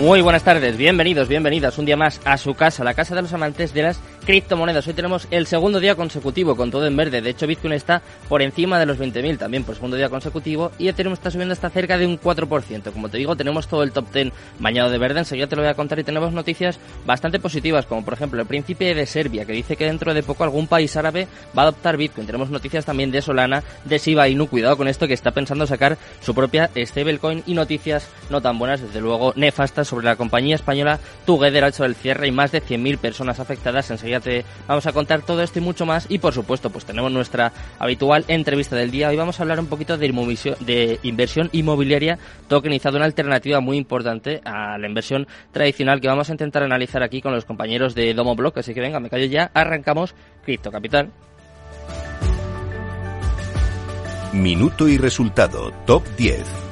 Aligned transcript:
Muy 0.00 0.22
buenas 0.22 0.44
tardes, 0.44 0.78
bienvenidos, 0.78 1.28
bienvenidas 1.28 1.76
un 1.76 1.84
día 1.84 1.94
más 1.94 2.22
a 2.24 2.38
su 2.38 2.54
casa, 2.54 2.84
la 2.84 2.94
casa 2.94 3.14
de 3.14 3.20
los 3.20 3.34
amantes 3.34 3.74
de 3.74 3.82
las 3.82 4.00
criptomonedas. 4.30 4.86
Hoy 4.86 4.94
tenemos 4.94 5.26
el 5.32 5.48
segundo 5.48 5.80
día 5.80 5.96
consecutivo 5.96 6.54
con 6.54 6.70
todo 6.70 6.86
en 6.86 6.96
verde. 6.96 7.20
De 7.20 7.30
hecho, 7.30 7.48
Bitcoin 7.48 7.72
está 7.72 8.00
por 8.28 8.42
encima 8.42 8.78
de 8.78 8.86
los 8.86 8.96
20.000 8.96 9.38
también 9.38 9.64
por 9.64 9.74
segundo 9.74 9.96
día 9.96 10.08
consecutivo 10.08 10.70
y 10.78 10.86
Ethereum 10.86 11.14
está 11.14 11.32
subiendo 11.32 11.52
hasta 11.52 11.68
cerca 11.68 11.98
de 11.98 12.06
un 12.06 12.16
4%. 12.16 12.92
Como 12.92 13.08
te 13.08 13.18
digo, 13.18 13.34
tenemos 13.34 13.66
todo 13.66 13.82
el 13.82 13.90
top 13.90 14.12
10 14.12 14.32
bañado 14.60 14.88
de 14.88 14.98
verde. 14.98 15.18
Enseguida 15.18 15.48
te 15.48 15.56
lo 15.56 15.62
voy 15.62 15.70
a 15.72 15.74
contar 15.74 15.98
y 15.98 16.04
tenemos 16.04 16.32
noticias 16.32 16.78
bastante 17.04 17.40
positivas, 17.40 17.86
como 17.86 18.04
por 18.04 18.14
ejemplo 18.14 18.40
el 18.40 18.46
príncipe 18.46 18.94
de 18.94 19.04
Serbia, 19.04 19.44
que 19.44 19.52
dice 19.52 19.74
que 19.74 19.86
dentro 19.86 20.14
de 20.14 20.22
poco 20.22 20.44
algún 20.44 20.68
país 20.68 20.96
árabe 20.96 21.26
va 21.58 21.62
a 21.62 21.66
adoptar 21.66 21.96
Bitcoin. 21.96 22.28
Tenemos 22.28 22.50
noticias 22.50 22.84
también 22.84 23.10
de 23.10 23.22
Solana, 23.22 23.64
de 23.84 23.98
Shiba 23.98 24.28
Inu. 24.28 24.46
Cuidado 24.46 24.76
con 24.76 24.86
esto 24.86 25.08
que 25.08 25.14
está 25.14 25.32
pensando 25.32 25.66
sacar 25.66 25.98
su 26.20 26.36
propia 26.36 26.70
stablecoin 26.76 27.42
y 27.46 27.54
noticias 27.54 28.06
no 28.30 28.40
tan 28.40 28.60
buenas, 28.60 28.80
desde 28.80 29.00
luego 29.00 29.32
nefastas 29.34 29.88
sobre 29.88 30.06
la 30.06 30.14
compañía 30.14 30.54
española 30.54 31.00
Together 31.26 31.64
ha 31.64 31.68
hecho 31.68 31.84
el 31.84 31.96
cierre 31.96 32.28
y 32.28 32.30
más 32.30 32.52
de 32.52 32.62
100.000 32.62 32.96
personas 32.98 33.40
afectadas. 33.40 33.90
Enseguida 33.90 34.19
vamos 34.66 34.86
a 34.86 34.92
contar 34.92 35.22
todo 35.22 35.42
esto 35.42 35.58
y 35.58 35.62
mucho 35.62 35.86
más. 35.86 36.06
Y 36.08 36.18
por 36.18 36.34
supuesto, 36.34 36.70
pues 36.70 36.84
tenemos 36.84 37.10
nuestra 37.12 37.52
habitual 37.78 38.24
entrevista 38.28 38.76
del 38.76 38.90
día. 38.90 39.08
Hoy 39.08 39.16
vamos 39.16 39.38
a 39.38 39.42
hablar 39.42 39.60
un 39.60 39.66
poquito 39.66 39.98
de, 39.98 40.08
de 40.60 40.98
inversión 41.02 41.48
inmobiliaria 41.52 42.18
tokenizada, 42.48 42.96
una 42.96 43.06
alternativa 43.06 43.60
muy 43.60 43.76
importante 43.76 44.40
a 44.44 44.78
la 44.78 44.86
inversión 44.86 45.26
tradicional 45.52 46.00
que 46.00 46.08
vamos 46.08 46.28
a 46.28 46.32
intentar 46.32 46.62
analizar 46.62 47.02
aquí 47.02 47.20
con 47.20 47.32
los 47.32 47.44
compañeros 47.44 47.94
de 47.94 48.14
Domo 48.14 48.34
Block. 48.34 48.58
Así 48.58 48.74
que 48.74 48.80
venga, 48.80 49.00
me 49.00 49.10
callo 49.10 49.26
ya. 49.26 49.50
Arrancamos 49.54 50.14
Cripto 50.44 50.70
Capital. 50.70 51.10
Minuto 54.32 54.86
y 54.86 54.96
resultado, 54.96 55.72
top 55.86 56.04
10. 56.16 56.69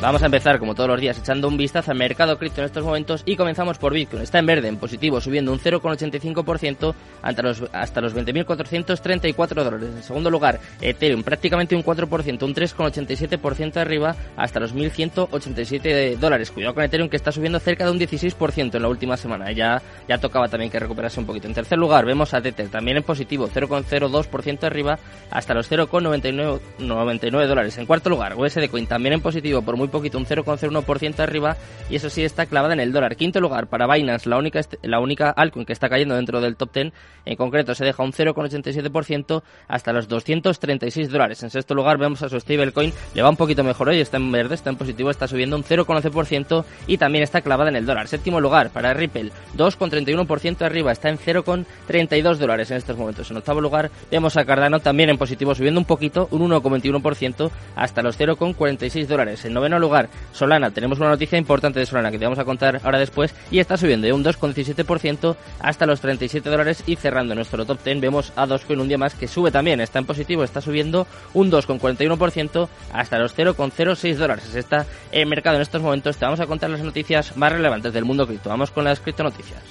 Vamos 0.00 0.22
a 0.22 0.26
empezar, 0.26 0.60
como 0.60 0.76
todos 0.76 0.88
los 0.88 1.00
días, 1.00 1.18
echando 1.18 1.48
un 1.48 1.56
vistazo 1.56 1.90
al 1.90 1.98
mercado 1.98 2.38
cripto 2.38 2.60
en 2.60 2.66
estos 2.66 2.84
momentos 2.84 3.24
y 3.26 3.34
comenzamos 3.34 3.78
por 3.78 3.92
Bitcoin. 3.92 4.22
Está 4.22 4.38
en 4.38 4.46
verde, 4.46 4.68
en 4.68 4.76
positivo, 4.76 5.20
subiendo 5.20 5.50
un 5.50 5.58
0,85% 5.58 6.94
hasta 7.20 7.42
los, 7.42 7.64
hasta 7.72 8.00
los 8.00 8.14
20.434 8.14 9.64
dólares. 9.64 9.88
En 9.96 10.02
segundo 10.04 10.30
lugar, 10.30 10.60
Ethereum, 10.80 11.24
prácticamente 11.24 11.74
un 11.74 11.82
4%, 11.82 12.42
un 12.44 12.54
3,87% 12.54 13.76
arriba 13.78 14.14
hasta 14.36 14.60
los 14.60 14.72
1.187 14.72 16.16
dólares. 16.16 16.52
Cuidado 16.52 16.74
con 16.74 16.84
Ethereum 16.84 17.08
que 17.08 17.16
está 17.16 17.32
subiendo 17.32 17.58
cerca 17.58 17.84
de 17.84 17.90
un 17.90 17.98
16% 17.98 18.76
en 18.76 18.82
la 18.82 18.88
última 18.88 19.16
semana. 19.16 19.50
Ya, 19.50 19.82
ya 20.08 20.18
tocaba 20.18 20.46
también 20.46 20.70
que 20.70 20.78
recuperase 20.78 21.18
un 21.18 21.26
poquito. 21.26 21.48
En 21.48 21.54
tercer 21.54 21.76
lugar, 21.76 22.06
vemos 22.06 22.34
a 22.34 22.40
Tether, 22.40 22.68
también 22.68 22.98
en 22.98 23.02
positivo, 23.02 23.48
0,02% 23.52 24.62
arriba 24.62 24.96
hasta 25.32 25.54
los 25.54 25.68
0,99 25.68 27.46
dólares. 27.48 27.76
En 27.78 27.86
cuarto 27.86 28.10
lugar, 28.10 28.36
USD 28.36 28.68
Coin, 28.70 28.86
también 28.86 29.14
en 29.14 29.20
positivo 29.20 29.60
por 29.60 29.76
muy 29.76 29.87
poquito, 29.90 30.18
un 30.18 30.26
0,01% 30.26 31.20
arriba, 31.20 31.56
y 31.90 31.96
eso 31.96 32.10
sí 32.10 32.24
está 32.24 32.46
clavada 32.46 32.74
en 32.74 32.80
el 32.80 32.92
dólar. 32.92 33.16
Quinto 33.16 33.40
lugar 33.40 33.68
para 33.68 33.86
Binance, 33.86 34.28
la 34.28 34.38
única, 34.38 34.60
la 34.82 35.00
única 35.00 35.30
altcoin 35.30 35.66
que 35.66 35.72
está 35.72 35.88
cayendo 35.88 36.14
dentro 36.14 36.40
del 36.40 36.56
top 36.56 36.72
10, 36.72 36.92
en 37.24 37.36
concreto 37.36 37.74
se 37.74 37.84
deja 37.84 38.02
un 38.02 38.12
0,87% 38.12 39.42
hasta 39.68 39.92
los 39.92 40.08
236 40.08 41.10
dólares. 41.10 41.42
En 41.42 41.50
sexto 41.50 41.74
lugar 41.74 41.98
vemos 41.98 42.22
a 42.22 42.28
su 42.28 42.38
stablecoin, 42.38 42.92
le 43.14 43.22
va 43.22 43.30
un 43.30 43.36
poquito 43.36 43.64
mejor 43.64 43.88
hoy, 43.88 44.00
está 44.00 44.16
en 44.16 44.30
verde, 44.30 44.54
está 44.54 44.70
en 44.70 44.76
positivo, 44.76 45.10
está 45.10 45.28
subiendo 45.28 45.56
un 45.56 45.64
0,11% 45.64 46.64
y 46.86 46.98
también 46.98 47.24
está 47.24 47.40
clavada 47.40 47.70
en 47.70 47.76
el 47.76 47.86
dólar. 47.86 48.08
Séptimo 48.08 48.40
lugar 48.40 48.70
para 48.70 48.94
Ripple, 48.94 49.32
2,31% 49.56 50.62
arriba, 50.62 50.92
está 50.92 51.08
en 51.08 51.18
0,32 51.18 52.36
dólares 52.36 52.70
en 52.70 52.76
estos 52.76 52.96
momentos. 52.96 53.30
En 53.30 53.36
octavo 53.36 53.60
lugar 53.60 53.90
vemos 54.10 54.36
a 54.36 54.44
Cardano 54.44 54.80
también 54.80 55.10
en 55.10 55.18
positivo, 55.18 55.54
subiendo 55.54 55.80
un 55.80 55.86
poquito, 55.86 56.28
un 56.30 56.50
1,21% 56.50 57.50
hasta 57.76 58.02
los 58.02 58.18
0,46 58.18 59.06
dólares. 59.06 59.44
En 59.44 59.52
noveno 59.52 59.77
lugar, 59.78 60.08
Solana. 60.32 60.70
Tenemos 60.70 60.98
una 60.98 61.08
noticia 61.08 61.38
importante 61.38 61.80
de 61.80 61.86
Solana 61.86 62.10
que 62.10 62.18
te 62.18 62.24
vamos 62.24 62.38
a 62.38 62.44
contar 62.44 62.80
ahora 62.84 62.98
después 62.98 63.34
y 63.50 63.58
está 63.58 63.76
subiendo 63.76 64.06
de 64.06 64.12
un 64.12 64.24
2,17% 64.24 65.36
hasta 65.60 65.86
los 65.86 66.00
37 66.00 66.48
dólares 66.48 66.82
y 66.86 66.96
cerrando 66.96 67.34
nuestro 67.34 67.64
top 67.64 67.82
10 67.84 68.00
vemos 68.00 68.32
a 68.36 68.46
Dogecoin 68.46 68.80
un 68.80 68.88
día 68.88 68.98
más 68.98 69.14
que 69.14 69.28
sube 69.28 69.50
también, 69.50 69.80
está 69.80 69.98
en 69.98 70.06
positivo, 70.06 70.44
está 70.44 70.60
subiendo 70.60 71.06
un 71.34 71.50
2,41% 71.50 72.68
hasta 72.92 73.18
los 73.18 73.36
0,06 73.36 74.14
dólares. 74.16 74.54
Está 74.54 74.86
en 75.12 75.28
mercado 75.28 75.56
en 75.56 75.62
estos 75.62 75.82
momentos. 75.82 76.16
Te 76.16 76.24
vamos 76.24 76.40
a 76.40 76.46
contar 76.46 76.70
las 76.70 76.82
noticias 76.82 77.36
más 77.36 77.52
relevantes 77.52 77.92
del 77.92 78.04
mundo 78.04 78.26
cripto. 78.26 78.48
Vamos 78.48 78.70
con 78.70 78.84
las 78.84 79.00
cripto 79.00 79.22
noticias. 79.22 79.62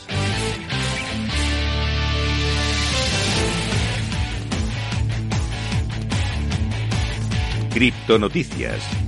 Cripto 7.78 8.18
Noticias. 8.18 9.07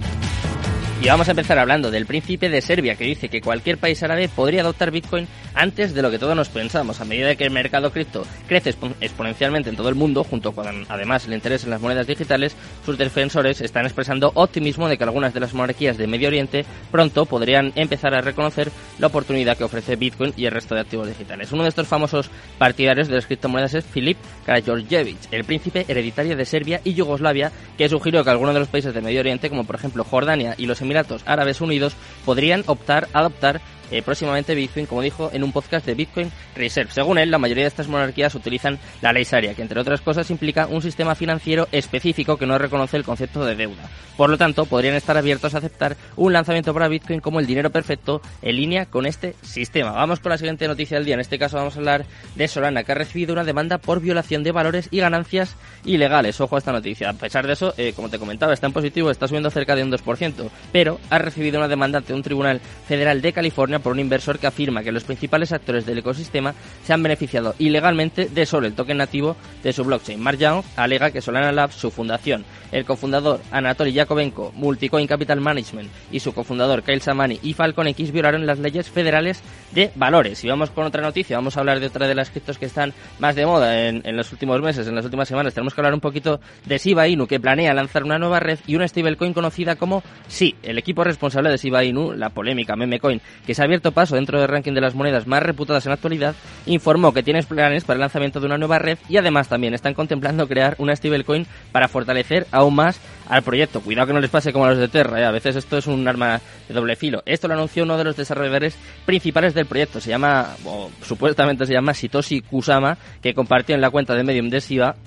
Y 1.01 1.07
vamos 1.07 1.29
a 1.29 1.31
empezar 1.31 1.57
hablando 1.57 1.91
del 1.91 2.05
príncipe 2.05 2.49
de 2.49 2.59
Serbia, 2.59 2.95
que 2.95 3.05
dice 3.05 3.29
que 3.29 3.39
cualquier 3.39 3.77
país 3.77 4.03
árabe 4.03 4.27
podría 4.27 4.61
adoptar 4.61 4.91
Bitcoin 4.91 5.29
antes 5.53 5.93
de 5.93 6.01
lo 6.01 6.11
que 6.11 6.19
todos 6.19 6.35
nos 6.35 6.49
pensamos. 6.49 6.99
A 6.99 7.05
medida 7.05 7.35
que 7.35 7.45
el 7.45 7.51
mercado 7.51 7.91
cripto 7.91 8.25
crece 8.49 8.75
exponencialmente 8.99 9.69
en 9.69 9.77
todo 9.77 9.87
el 9.87 9.95
mundo, 9.95 10.25
junto 10.25 10.51
con 10.51 10.85
además 10.89 11.25
el 11.25 11.33
interés 11.33 11.63
en 11.63 11.69
las 11.69 11.79
monedas 11.79 12.05
digitales, 12.05 12.53
sus 12.85 12.97
defensores 12.97 13.61
están 13.61 13.85
expresando 13.85 14.33
optimismo 14.35 14.89
de 14.89 14.97
que 14.97 15.05
algunas 15.05 15.33
de 15.33 15.39
las 15.39 15.53
monarquías 15.53 15.97
de 15.97 16.05
Medio 16.05 16.27
Oriente 16.27 16.65
pronto 16.91 17.25
podrían 17.25 17.71
empezar 17.75 18.13
a 18.13 18.19
reconocer 18.19 18.69
la 18.99 19.07
oportunidad 19.07 19.57
que 19.57 19.63
ofrece 19.63 19.95
Bitcoin 19.95 20.33
y 20.35 20.47
el 20.47 20.51
resto 20.51 20.75
de 20.75 20.81
activos 20.81 21.07
digitales. 21.07 21.53
Uno 21.53 21.63
de 21.63 21.69
estos 21.69 21.87
famosos 21.87 22.29
partidarios 22.57 23.07
de 23.07 23.15
las 23.15 23.25
criptomonedas 23.25 23.73
es 23.73 23.85
Filip 23.85 24.17
Karađorđević, 24.45 25.29
el 25.31 25.45
príncipe 25.45 25.85
hereditario 25.87 26.35
de 26.35 26.43
Serbia 26.43 26.81
y 26.83 26.93
Yugoslavia, 26.93 27.53
que 27.77 27.87
sugirió 27.87 28.21
que 28.25 28.31
algunos 28.31 28.53
de 28.53 28.59
los 28.59 28.69
países 28.69 28.93
de 28.93 29.01
Medio 29.01 29.21
Oriente, 29.21 29.49
como 29.49 29.63
por 29.63 29.77
ejemplo 29.77 30.03
Jordania 30.03 30.55
y 30.57 30.65
los 30.65 30.81
Emiratos 30.89 31.21
Árabes 31.27 31.61
Unidos 31.61 31.93
podrían 32.25 32.63
optar 32.65 33.07
a 33.13 33.19
adoptar 33.19 33.61
eh, 33.91 34.01
próximamente 34.01 34.55
Bitcoin, 34.55 34.85
como 34.85 35.01
dijo 35.01 35.29
en 35.33 35.43
un 35.43 35.51
podcast 35.51 35.85
de 35.85 35.95
Bitcoin 35.95 36.31
Reserve. 36.55 36.91
Según 36.91 37.17
él, 37.17 37.31
la 37.31 37.37
mayoría 37.37 37.63
de 37.63 37.69
estas 37.69 37.87
monarquías 37.87 38.35
utilizan 38.35 38.79
la 39.01 39.13
ley 39.13 39.23
Sharia, 39.23 39.53
que 39.53 39.61
entre 39.61 39.79
otras 39.79 40.01
cosas 40.01 40.29
implica 40.31 40.67
un 40.67 40.81
sistema 40.81 41.15
financiero 41.15 41.67
específico 41.71 42.37
que 42.37 42.45
no 42.45 42.57
reconoce 42.57 42.97
el 42.97 43.03
concepto 43.03 43.45
de 43.45 43.55
deuda. 43.55 43.89
Por 44.17 44.29
lo 44.29 44.37
tanto, 44.37 44.65
podrían 44.65 44.95
estar 44.95 45.15
abiertos 45.15 45.55
a 45.55 45.59
aceptar 45.59 45.95
un 46.17 46.33
lanzamiento 46.33 46.73
para 46.73 46.89
Bitcoin 46.89 47.21
como 47.21 47.39
el 47.39 47.47
dinero 47.47 47.69
perfecto 47.69 48.21
en 48.41 48.55
línea 48.57 48.85
con 48.85 49.05
este 49.05 49.35
sistema. 49.41 49.91
Vamos 49.91 50.19
con 50.19 50.31
la 50.31 50.37
siguiente 50.37 50.67
noticia 50.67 50.97
del 50.97 51.05
día. 51.05 51.13
En 51.13 51.21
este 51.21 51.39
caso 51.39 51.57
vamos 51.57 51.75
a 51.75 51.79
hablar 51.79 52.05
de 52.35 52.47
Solana, 52.47 52.83
que 52.83 52.91
ha 52.91 52.95
recibido 52.95 53.33
una 53.33 53.45
demanda 53.45 53.77
por 53.77 54.01
violación 54.01 54.43
de 54.43 54.51
valores 54.51 54.89
y 54.91 54.99
ganancias 54.99 55.55
ilegales. 55.85 56.41
Ojo 56.41 56.55
a 56.55 56.59
esta 56.59 56.71
noticia. 56.73 57.09
A 57.09 57.13
pesar 57.13 57.47
de 57.47 57.53
eso, 57.53 57.73
eh, 57.77 57.93
como 57.95 58.09
te 58.09 58.19
comentaba, 58.19 58.53
está 58.53 58.67
en 58.67 58.73
positivo, 58.73 59.09
está 59.09 59.27
subiendo 59.27 59.49
cerca 59.49 59.75
de 59.75 59.83
un 59.83 59.91
2%, 59.91 60.49
pero 60.71 60.99
ha 61.09 61.17
recibido 61.17 61.57
una 61.57 61.67
demanda 61.67 61.99
ante 61.99 62.13
un 62.13 62.21
tribunal 62.21 62.59
federal 62.87 63.21
de 63.21 63.33
California 63.33 63.78
por 63.79 63.93
un 63.93 63.99
inversor 63.99 64.39
que 64.39 64.47
afirma 64.47 64.83
que 64.83 64.91
los 64.91 65.03
principales 65.03 65.51
actores 65.51 65.85
del 65.85 65.99
ecosistema 65.99 66.53
se 66.83 66.93
han 66.93 67.03
beneficiado 67.03 67.55
ilegalmente 67.59 68.29
de 68.29 68.45
solo 68.45 68.67
el 68.67 68.73
token 68.73 68.97
nativo 68.97 69.35
de 69.63 69.73
su 69.73 69.83
blockchain. 69.83 70.19
Mark 70.19 70.37
Young 70.37 70.63
alega 70.75 71.11
que 71.11 71.21
Solana 71.21 71.51
Labs, 71.51 71.75
su 71.75 71.91
fundación, 71.91 72.45
el 72.71 72.85
cofundador 72.85 73.41
Anatoly 73.51 73.93
Yakovenko, 73.93 74.51
Multicoin 74.55 75.07
Capital 75.07 75.41
Management 75.41 75.89
y 76.11 76.19
su 76.19 76.33
cofundador 76.33 76.83
Kyle 76.83 77.01
Samani 77.01 77.39
y 77.41 77.53
Falcon 77.53 77.87
X 77.87 78.11
violaron 78.11 78.45
las 78.45 78.59
leyes 78.59 78.89
federales 78.89 79.41
de 79.71 79.91
valores. 79.95 80.43
Y 80.43 80.49
vamos 80.49 80.69
con 80.69 80.85
otra 80.85 81.01
noticia, 81.01 81.37
vamos 81.37 81.57
a 81.57 81.61
hablar 81.61 81.79
de 81.79 81.87
otra 81.87 82.07
de 82.07 82.15
las 82.15 82.29
criptos 82.29 82.57
que 82.57 82.65
están 82.65 82.93
más 83.19 83.35
de 83.35 83.45
moda 83.45 83.87
en, 83.87 84.01
en 84.05 84.15
los 84.15 84.31
últimos 84.31 84.61
meses, 84.61 84.87
en 84.87 84.95
las 84.95 85.05
últimas 85.05 85.27
semanas. 85.27 85.53
Tenemos 85.53 85.73
que 85.73 85.81
hablar 85.81 85.93
un 85.93 86.01
poquito 86.01 86.39
de 86.65 86.77
Shiba 86.77 87.07
Inu, 87.07 87.27
que 87.27 87.39
planea 87.39 87.73
lanzar 87.73 88.03
una 88.03 88.19
nueva 88.19 88.39
red 88.39 88.59
y 88.67 88.75
una 88.75 88.87
stablecoin 88.87 89.33
conocida 89.33 89.75
como 89.75 90.03
Sí, 90.27 90.55
el 90.63 90.77
equipo 90.77 91.03
responsable 91.03 91.49
de 91.49 91.57
Shiba 91.57 91.83
Inu, 91.83 92.13
la 92.13 92.29
polémica 92.29 92.75
memecoin, 92.75 93.21
que 93.45 93.55
se 93.55 93.63
ha 93.63 93.67
abierto 93.69 93.91
paso 93.91 94.15
dentro 94.15 94.39
del 94.39 94.47
ranking 94.49 94.73
de 94.73 94.81
las 94.81 94.95
monedas 94.95 95.27
más 95.27 95.43
reputadas 95.43 95.85
en 95.85 95.91
la 95.91 95.95
actualidad, 95.95 96.35
informó 96.65 97.13
que 97.13 97.23
tiene 97.23 97.43
planes 97.43 97.83
para 97.83 97.95
el 97.95 98.01
lanzamiento 98.01 98.39
de 98.39 98.47
una 98.47 98.57
nueva 98.57 98.79
red 98.79 98.97
y 99.07 99.17
además 99.17 99.47
también 99.47 99.73
están 99.73 99.93
contemplando 99.93 100.47
crear 100.47 100.75
una 100.79 100.95
stablecoin 100.95 101.45
para 101.71 101.87
fortalecer 101.87 102.47
aún 102.51 102.75
más 102.75 102.99
al 103.29 103.43
proyecto. 103.43 103.81
Cuidado 103.81 104.07
que 104.07 104.13
no 104.13 104.19
les 104.19 104.29
pase 104.29 104.51
como 104.51 104.65
a 104.65 104.69
los 104.69 104.77
de 104.77 104.87
Terra, 104.87 105.21
¿eh? 105.21 105.25
a 105.25 105.31
veces 105.31 105.55
esto 105.55 105.77
es 105.77 105.87
un 105.87 106.07
arma 106.07 106.41
de 106.67 106.73
doble 106.73 106.95
filo. 106.95 107.23
Esto 107.25 107.47
lo 107.47 107.53
anunció 107.53 107.83
uno 107.83 107.97
de 107.97 108.03
los 108.03 108.17
desarrolladores 108.17 108.75
principales 109.05 109.53
del 109.53 109.65
proyecto, 109.65 109.99
se 110.01 110.09
llama, 110.09 110.55
o 110.65 110.89
supuestamente 111.01 111.65
se 111.65 111.73
llama 111.73 111.93
Sitoshi 111.93 112.41
Kusama, 112.41 112.97
que 113.21 113.33
compartió 113.33 113.75
en 113.75 113.81
la 113.81 113.89
cuenta 113.89 114.15
de 114.15 114.23
Medium 114.23 114.49
de 114.49 114.59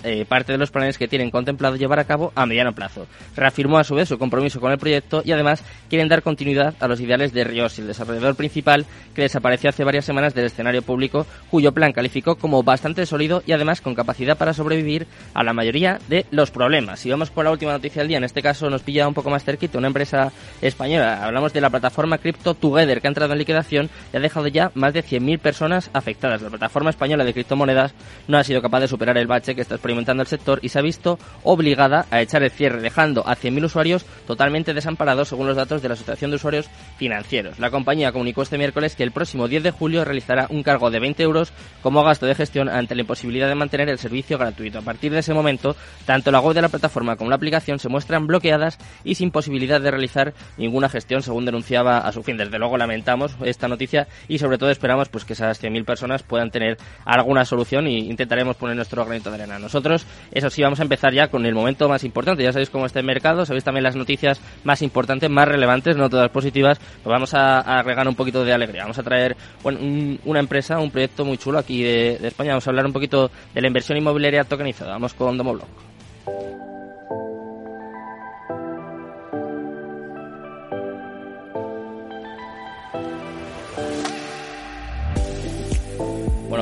eh, 0.03 0.25
parte 0.25 0.51
de 0.51 0.57
los 0.57 0.71
planes 0.71 0.97
que 0.97 1.07
tienen 1.07 1.29
contemplado 1.29 1.75
llevar 1.75 1.99
a 1.99 2.05
cabo 2.05 2.31
a 2.35 2.45
mediano 2.45 2.73
plazo. 2.73 3.07
Reafirmó 3.35 3.77
a 3.77 3.83
su 3.83 3.95
vez 3.95 4.09
su 4.09 4.17
compromiso 4.17 4.59
con 4.59 4.71
el 4.71 4.77
proyecto 4.77 5.21
y 5.23 5.31
además 5.31 5.63
quieren 5.89 6.07
dar 6.07 6.23
continuidad 6.23 6.75
a 6.79 6.87
los 6.87 6.99
ideales 6.99 7.33
de 7.33 7.43
Ryoshi, 7.43 7.81
el 7.81 7.87
desarrollador 7.87 8.35
principal 8.35 8.85
que 9.13 9.23
desapareció 9.23 9.69
hace 9.69 9.83
varias 9.83 10.05
semanas 10.05 10.33
del 10.33 10.45
escenario 10.45 10.81
público, 10.81 11.25
cuyo 11.49 11.71
plan 11.71 11.93
calificó 11.93 12.35
como 12.35 12.63
bastante 12.63 13.05
sólido 13.05 13.43
y 13.45 13.51
además 13.51 13.81
con 13.81 13.95
capacidad 13.95 14.37
para 14.37 14.53
sobrevivir 14.53 15.07
a 15.33 15.43
la 15.43 15.53
mayoría 15.53 15.99
de 16.07 16.25
los 16.31 16.51
problemas. 16.51 16.99
Si 16.99 17.09
vamos 17.09 17.31
con 17.31 17.45
la 17.45 17.51
última 17.51 17.73
noticia 17.73 18.01
del 18.01 18.09
día, 18.09 18.12
en 18.15 18.23
este 18.23 18.41
caso 18.41 18.69
nos 18.69 18.81
pilla 18.81 19.07
un 19.07 19.13
poco 19.13 19.29
más 19.29 19.43
cerquita 19.43 19.77
una 19.77 19.87
empresa 19.87 20.31
española. 20.61 21.23
Hablamos 21.23 21.53
de 21.53 21.61
la 21.61 21.69
plataforma 21.69 22.17
Crypto 22.17 22.53
Together 22.53 23.01
que 23.01 23.07
ha 23.07 23.09
entrado 23.09 23.33
en 23.33 23.39
liquidación 23.39 23.89
y 24.11 24.17
ha 24.17 24.19
dejado 24.19 24.47
ya 24.47 24.71
más 24.75 24.93
de 24.93 25.03
100.000 25.03 25.39
personas 25.39 25.89
afectadas. 25.93 26.41
La 26.41 26.49
plataforma 26.49 26.89
española 26.89 27.23
de 27.23 27.33
criptomonedas 27.33 27.93
no 28.27 28.37
ha 28.37 28.43
sido 28.43 28.61
capaz 28.61 28.81
de 28.81 28.87
superar 28.87 29.17
el 29.17 29.27
bache 29.27 29.55
que 29.55 29.61
está 29.61 29.75
experimentando 29.75 30.21
el 30.21 30.27
sector 30.27 30.59
y 30.61 30.69
se 30.69 30.79
ha 30.79 30.81
visto 30.81 31.19
obligada 31.43 32.05
a 32.11 32.21
echar 32.21 32.43
el 32.43 32.51
cierre, 32.51 32.81
dejando 32.81 33.27
a 33.27 33.35
100.000 33.35 33.65
usuarios 33.65 34.05
totalmente 34.27 34.73
desamparados 34.73 35.29
según 35.29 35.47
los 35.47 35.55
datos 35.55 35.81
de 35.81 35.87
la 35.89 35.93
Asociación 35.93 36.31
de 36.31 36.35
Usuarios 36.35 36.69
Financieros. 36.97 37.59
La 37.59 37.71
compañía 37.71 38.11
comunicó 38.11 38.41
este 38.41 38.57
miércoles 38.57 38.95
que 38.95 39.03
el 39.03 39.11
próximo 39.11 39.47
10 39.47 39.63
de 39.63 39.71
julio 39.71 40.05
realizará 40.05 40.47
un 40.49 40.63
cargo 40.63 40.91
de 40.91 40.99
20 40.99 41.23
euros 41.23 41.53
como 41.81 42.03
gasto 42.03 42.25
de 42.25 42.35
gestión 42.35 42.69
ante 42.69 42.95
la 42.95 43.01
imposibilidad 43.01 43.47
de 43.47 43.55
mantener 43.55 43.89
el 43.89 43.97
servicio 43.97 44.37
gratuito. 44.37 44.79
A 44.79 44.81
partir 44.81 45.11
de 45.11 45.19
ese 45.19 45.33
momento, 45.33 45.75
tanto 46.05 46.31
la 46.31 46.39
web 46.39 46.53
de 46.53 46.61
la 46.61 46.69
plataforma 46.69 47.15
como 47.15 47.29
la 47.29 47.35
aplicación 47.35 47.79
se 47.79 47.89
muestran 47.89 48.02
bloqueadas 48.05 48.77
y 49.03 49.15
sin 49.15 49.31
posibilidad 49.31 49.81
de 49.81 49.91
realizar 49.91 50.33
ninguna 50.57 50.89
gestión, 50.89 51.21
según 51.21 51.45
denunciaba 51.45 51.99
a 51.99 52.11
su 52.11 52.23
fin. 52.23 52.37
Desde 52.37 52.59
luego 52.59 52.77
lamentamos 52.77 53.35
esta 53.43 53.67
noticia 53.67 54.07
y 54.27 54.39
sobre 54.39 54.57
todo 54.57 54.69
esperamos 54.69 55.09
pues 55.09 55.25
que 55.25 55.33
esas 55.33 55.61
100.000 55.61 55.85
personas 55.85 56.23
puedan 56.23 56.51
tener 56.51 56.77
alguna 57.05 57.45
solución 57.45 57.87
y 57.87 58.09
intentaremos 58.09 58.55
poner 58.55 58.75
nuestro 58.75 59.05
granito 59.05 59.29
de 59.29 59.35
arena. 59.35 59.59
Nosotros, 59.59 60.05
eso 60.31 60.49
sí, 60.49 60.61
vamos 60.61 60.79
a 60.79 60.83
empezar 60.83 61.13
ya 61.13 61.27
con 61.27 61.45
el 61.45 61.53
momento 61.53 61.89
más 61.89 62.03
importante. 62.03 62.43
Ya 62.43 62.51
sabéis 62.51 62.69
cómo 62.69 62.85
está 62.85 62.99
el 62.99 63.05
mercado, 63.05 63.45
sabéis 63.45 63.63
también 63.63 63.83
las 63.83 63.95
noticias 63.95 64.39
más 64.63 64.81
importantes, 64.81 65.29
más 65.29 65.47
relevantes, 65.47 65.95
no 65.95 66.09
todas 66.09 66.29
positivas. 66.29 66.79
Pues 66.79 67.11
vamos 67.11 67.33
a, 67.33 67.59
a 67.59 67.83
un 68.07 68.15
poquito 68.15 68.43
de 68.43 68.53
alegría. 68.53 68.83
Vamos 68.83 68.99
a 68.99 69.03
traer 69.03 69.35
una 69.63 70.39
empresa, 70.39 70.79
un 70.79 70.91
proyecto 70.91 71.25
muy 71.25 71.37
chulo 71.37 71.59
aquí 71.59 71.83
de, 71.83 72.17
de, 72.19 72.27
España. 72.27 72.51
Vamos 72.51 72.67
a 72.67 72.69
hablar 72.69 72.85
un 72.85 72.93
poquito 72.93 73.31
de 73.53 73.61
la 73.61 73.67
inversión 73.67 73.97
inmobiliaria 73.97 74.43
tokenizada. 74.43 74.93
Vamos 74.93 75.13
con 75.13 75.37
Domoblock. 75.37 75.92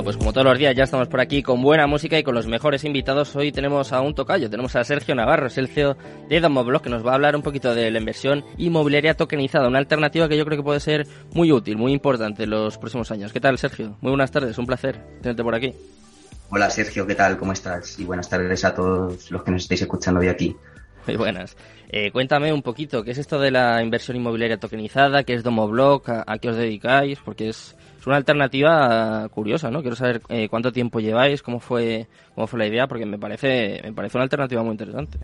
Bueno, 0.01 0.13
pues 0.15 0.17
como 0.17 0.33
todos 0.33 0.45
los 0.45 0.57
días 0.57 0.75
ya 0.75 0.85
estamos 0.85 1.07
por 1.09 1.21
aquí 1.21 1.43
con 1.43 1.61
buena 1.61 1.85
música 1.85 2.17
y 2.17 2.23
con 2.23 2.33
los 2.33 2.47
mejores 2.47 2.83
invitados. 2.85 3.35
Hoy 3.35 3.51
tenemos 3.51 3.93
a 3.93 4.01
un 4.01 4.15
tocayo, 4.15 4.49
tenemos 4.49 4.75
a 4.75 4.83
Sergio 4.83 5.13
Navarro, 5.13 5.45
es 5.45 5.59
el 5.59 5.67
CEO 5.67 5.95
de 6.27 6.39
Domoblock, 6.39 6.85
que 6.85 6.89
nos 6.89 7.05
va 7.05 7.11
a 7.11 7.13
hablar 7.13 7.35
un 7.35 7.43
poquito 7.43 7.75
de 7.75 7.91
la 7.91 7.99
inversión 7.99 8.43
inmobiliaria 8.57 9.13
tokenizada, 9.13 9.67
una 9.67 9.77
alternativa 9.77 10.27
que 10.27 10.35
yo 10.37 10.43
creo 10.43 10.57
que 10.57 10.63
puede 10.63 10.79
ser 10.79 11.05
muy 11.35 11.51
útil, 11.51 11.77
muy 11.77 11.91
importante 11.93 12.45
en 12.45 12.49
los 12.49 12.79
próximos 12.79 13.11
años. 13.11 13.31
¿Qué 13.31 13.39
tal, 13.39 13.59
Sergio? 13.59 13.95
Muy 14.01 14.09
buenas 14.09 14.31
tardes, 14.31 14.57
un 14.57 14.65
placer 14.65 14.99
tenerte 15.21 15.43
por 15.43 15.53
aquí. 15.53 15.71
Hola, 16.49 16.71
Sergio, 16.71 17.05
¿qué 17.05 17.13
tal? 17.13 17.37
¿Cómo 17.37 17.53
estás? 17.53 17.99
Y 17.99 18.03
buenas 18.03 18.27
tardes 18.27 18.65
a 18.65 18.73
todos 18.73 19.29
los 19.29 19.43
que 19.43 19.51
nos 19.51 19.61
estáis 19.61 19.83
escuchando 19.83 20.19
hoy 20.19 20.29
aquí. 20.29 20.55
Muy 21.05 21.15
buenas. 21.15 21.55
Eh, 21.89 22.11
cuéntame 22.11 22.53
un 22.53 22.61
poquito, 22.61 23.03
¿qué 23.03 23.11
es 23.11 23.17
esto 23.17 23.39
de 23.39 23.51
la 23.51 23.83
inversión 23.83 24.17
inmobiliaria 24.17 24.57
tokenizada? 24.57 25.23
¿Qué 25.23 25.33
es 25.33 25.43
Domoblock? 25.43 26.09
¿A, 26.09 26.37
qué 26.39 26.49
os 26.49 26.55
dedicáis? 26.55 27.19
Porque 27.19 27.49
es, 27.49 27.75
es 28.01 28.07
una 28.07 28.15
alternativa 28.17 29.29
curiosa, 29.29 29.69
¿no? 29.69 29.81
Quiero 29.81 29.95
saber 29.95 30.23
eh, 30.29 30.49
cuánto 30.49 30.71
tiempo 30.71 30.99
lleváis, 30.99 31.43
cómo 31.43 31.59
fue, 31.59 32.07
cómo 32.33 32.47
fue 32.47 32.57
la 32.57 32.65
idea, 32.65 32.87
porque 32.87 33.05
me 33.05 33.19
parece, 33.19 33.79
me 33.83 33.93
parece 33.93 34.17
una 34.17 34.23
alternativa 34.23 34.63
muy 34.63 34.71
interesante. 34.71 35.19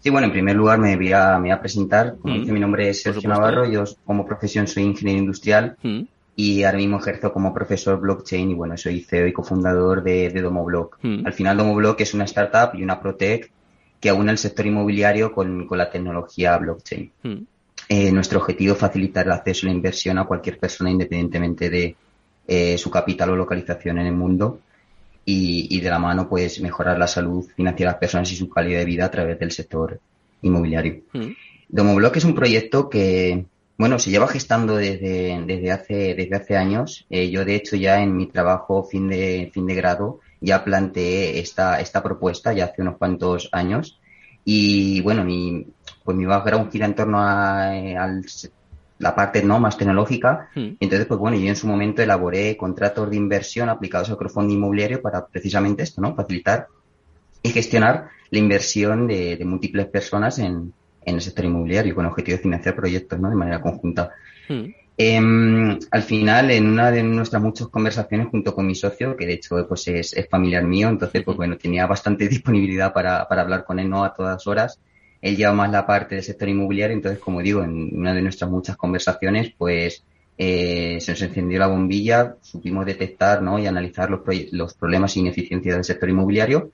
Sí, 0.00 0.10
bueno, 0.10 0.26
en 0.26 0.32
primer 0.32 0.54
lugar 0.54 0.78
me 0.78 0.94
voy 0.96 1.12
a, 1.12 1.32
me 1.38 1.48
voy 1.48 1.50
a 1.50 1.60
presentar. 1.60 2.16
Como 2.20 2.34
dice, 2.34 2.52
mi 2.52 2.60
nombre 2.60 2.90
es 2.90 3.00
Sergio 3.00 3.26
Navarro, 3.26 3.64
yo 3.64 3.84
como 4.04 4.26
profesión 4.26 4.66
soy 4.66 4.82
ingeniero 4.82 5.18
industrial 5.18 5.76
y 6.36 6.62
ahora 6.62 6.76
mismo 6.76 6.98
ejerzo 6.98 7.32
como 7.32 7.54
profesor 7.54 7.98
blockchain 7.98 8.50
y 8.50 8.54
bueno, 8.54 8.76
soy 8.76 9.00
CEO 9.00 9.26
y 9.26 9.32
cofundador 9.32 10.02
de, 10.02 10.28
de 10.28 10.42
Domoblock. 10.42 10.98
Al 11.24 11.32
final 11.32 11.56
Domoblock 11.56 12.02
es 12.02 12.12
una 12.12 12.24
startup 12.24 12.78
y 12.78 12.82
una 12.82 13.00
protec 13.00 13.50
que 13.98 14.10
aúna 14.10 14.30
el 14.30 14.38
sector 14.38 14.66
inmobiliario 14.66 15.32
con, 15.32 15.66
con 15.66 15.78
la 15.78 15.90
tecnología 15.90 16.56
blockchain. 16.58 17.10
Eh, 17.88 18.12
nuestro 18.12 18.40
objetivo 18.40 18.74
es 18.74 18.78
facilitar 18.78 19.26
el 19.26 19.32
acceso 19.32 19.66
a 19.66 19.70
la 19.70 19.74
inversión 19.74 20.18
a 20.18 20.26
cualquier 20.26 20.58
persona 20.58 20.90
independientemente 20.90 21.70
de 21.70 21.96
eh, 22.46 22.78
su 22.78 22.90
capital 22.90 23.30
o 23.30 23.36
localización 23.36 23.98
en 23.98 24.06
el 24.06 24.14
mundo 24.14 24.60
y, 25.24 25.74
y, 25.74 25.80
de 25.80 25.90
la 25.90 25.98
mano 25.98 26.28
pues 26.28 26.60
mejorar 26.60 26.98
la 26.98 27.06
salud 27.06 27.44
financiera 27.56 27.90
de 27.90 27.94
las 27.94 28.00
personas 28.00 28.32
y 28.32 28.36
su 28.36 28.48
calidad 28.48 28.80
de 28.80 28.84
vida 28.84 29.04
a 29.04 29.10
través 29.10 29.38
del 29.38 29.52
sector 29.52 30.00
inmobiliario. 30.42 31.02
Mm. 31.12 31.32
Domoblock 31.68 32.16
es 32.16 32.24
un 32.24 32.34
proyecto 32.34 32.88
que, 32.88 33.44
bueno, 33.76 33.98
se 33.98 34.10
lleva 34.10 34.26
gestando 34.26 34.76
desde, 34.76 35.42
desde, 35.46 35.70
hace, 35.70 36.14
desde 36.14 36.36
hace 36.36 36.56
años. 36.56 37.06
Eh, 37.10 37.30
yo, 37.30 37.44
de 37.44 37.54
hecho, 37.54 37.76
ya 37.76 38.02
en 38.02 38.16
mi 38.16 38.26
trabajo 38.26 38.84
fin 38.84 39.08
de, 39.08 39.50
fin 39.52 39.66
de 39.66 39.74
grado 39.74 40.20
ya 40.40 40.64
planteé 40.64 41.40
esta, 41.40 41.80
esta 41.80 42.02
propuesta 42.02 42.52
ya 42.52 42.66
hace 42.66 42.82
unos 42.82 42.96
cuantos 42.96 43.48
años. 43.52 43.98
Y 44.50 45.02
bueno, 45.02 45.24
mi, 45.24 45.66
pues 46.02 46.16
mi 46.16 46.24
background 46.24 46.72
gira 46.72 46.86
en 46.86 46.94
torno 46.94 47.18
a, 47.20 47.70
la 48.98 49.14
parte 49.14 49.42
no 49.42 49.60
más 49.60 49.76
tecnológica. 49.76 50.48
Hmm. 50.54 50.70
Entonces, 50.80 51.06
pues 51.06 51.20
bueno, 51.20 51.36
yo 51.36 51.48
en 51.48 51.54
su 51.54 51.66
momento 51.66 52.00
elaboré 52.00 52.56
contratos 52.56 53.10
de 53.10 53.16
inversión 53.16 53.68
aplicados 53.68 54.08
al 54.08 54.16
crowdfunding 54.16 54.56
inmobiliario 54.56 55.02
para 55.02 55.26
precisamente 55.26 55.82
esto, 55.82 56.00
¿no? 56.00 56.14
Facilitar 56.14 56.68
y 57.42 57.50
gestionar 57.50 58.08
la 58.30 58.38
inversión 58.38 59.06
de, 59.06 59.38
múltiples 59.44 59.84
personas 59.88 60.38
en, 60.38 60.72
el 61.04 61.20
sector 61.20 61.44
inmobiliario 61.44 61.94
con 61.94 62.06
el 62.06 62.10
objetivo 62.10 62.38
de 62.38 62.42
financiar 62.42 62.74
proyectos, 62.74 63.20
¿no? 63.20 63.28
De 63.28 63.36
manera 63.36 63.60
conjunta. 63.60 64.12
Hmm. 64.48 64.64
Em, 65.00 65.78
al 65.92 66.02
final, 66.02 66.50
en 66.50 66.66
una 66.68 66.90
de 66.90 67.04
nuestras 67.04 67.40
muchas 67.40 67.68
conversaciones 67.68 68.28
junto 68.28 68.52
con 68.54 68.66
mi 68.66 68.74
socio, 68.74 69.16
que 69.16 69.26
de 69.26 69.34
hecho 69.34 69.64
pues 69.68 69.86
es, 69.88 70.14
familiar 70.28 70.64
mío, 70.64 70.88
entonces 70.88 71.22
pues 71.22 71.36
bueno, 71.36 71.56
tenía 71.56 71.86
bastante 71.86 72.28
disponibilidad 72.28 72.92
para, 72.92 73.26
para 73.28 73.42
hablar 73.42 73.64
con 73.64 73.78
él, 73.78 73.88
¿no? 73.88 74.04
A 74.04 74.12
todas 74.12 74.46
horas 74.46 74.80
él 75.20 75.36
lleva 75.36 75.52
más 75.52 75.70
la 75.70 75.86
parte 75.86 76.14
del 76.14 76.24
sector 76.24 76.48
inmobiliario, 76.48 76.96
entonces, 76.96 77.20
como 77.20 77.42
digo, 77.42 77.62
en 77.62 77.96
una 77.98 78.14
de 78.14 78.22
nuestras 78.22 78.50
muchas 78.50 78.76
conversaciones, 78.76 79.52
pues 79.56 80.04
eh, 80.36 80.98
se 81.00 81.12
nos 81.12 81.22
encendió 81.22 81.58
la 81.58 81.66
bombilla, 81.66 82.36
supimos 82.40 82.86
detectar 82.86 83.42
¿no? 83.42 83.58
y 83.58 83.66
analizar 83.66 84.10
los, 84.10 84.20
los 84.52 84.74
problemas 84.74 85.16
e 85.16 85.20
ineficiencias 85.20 85.74
del 85.74 85.84
sector 85.84 86.08
inmobiliario. 86.08 86.70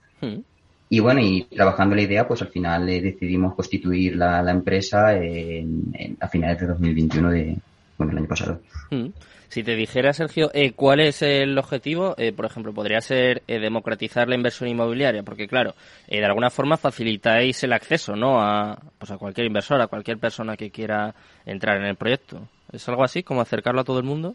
Y 0.90 1.00
bueno, 1.00 1.20
y 1.20 1.44
trabajando 1.44 1.96
la 1.96 2.02
idea, 2.02 2.28
pues 2.28 2.42
al 2.42 2.48
final 2.48 2.88
eh, 2.88 3.00
decidimos 3.00 3.54
constituir 3.54 4.16
la, 4.16 4.42
la 4.42 4.50
empresa 4.52 5.16
en, 5.16 6.16
a 6.20 6.28
finales 6.28 6.60
de 6.60 6.66
2021 6.66 7.30
de, 7.30 7.56
bueno, 7.98 8.12
el 8.12 8.18
año 8.18 8.28
pasado. 8.28 8.60
Hmm. 8.90 9.08
Si 9.48 9.62
te 9.62 9.76
dijera, 9.76 10.12
Sergio, 10.12 10.50
eh, 10.52 10.72
¿cuál 10.72 11.00
es 11.00 11.22
el 11.22 11.56
objetivo? 11.56 12.14
Eh, 12.18 12.32
por 12.32 12.44
ejemplo, 12.44 12.72
podría 12.72 13.00
ser 13.00 13.42
eh, 13.46 13.60
democratizar 13.60 14.28
la 14.28 14.34
inversión 14.34 14.68
inmobiliaria, 14.68 15.22
porque 15.22 15.46
claro, 15.46 15.74
de 16.08 16.24
alguna 16.24 16.50
forma 16.50 16.76
facilitáis 16.76 17.62
el 17.62 17.72
acceso, 17.72 18.16
¿no? 18.16 18.40
A, 18.40 18.76
pues 18.98 19.12
a 19.12 19.16
cualquier 19.16 19.46
inversor, 19.46 19.80
a 19.80 19.86
cualquier 19.86 20.18
persona 20.18 20.56
que 20.56 20.70
quiera 20.70 21.14
entrar 21.46 21.76
en 21.76 21.84
el 21.84 21.94
proyecto. 21.94 22.40
¿Es 22.72 22.88
algo 22.88 23.04
así, 23.04 23.22
como 23.22 23.40
acercarlo 23.42 23.82
a 23.82 23.84
todo 23.84 23.98
el 23.98 24.04
mundo? 24.04 24.34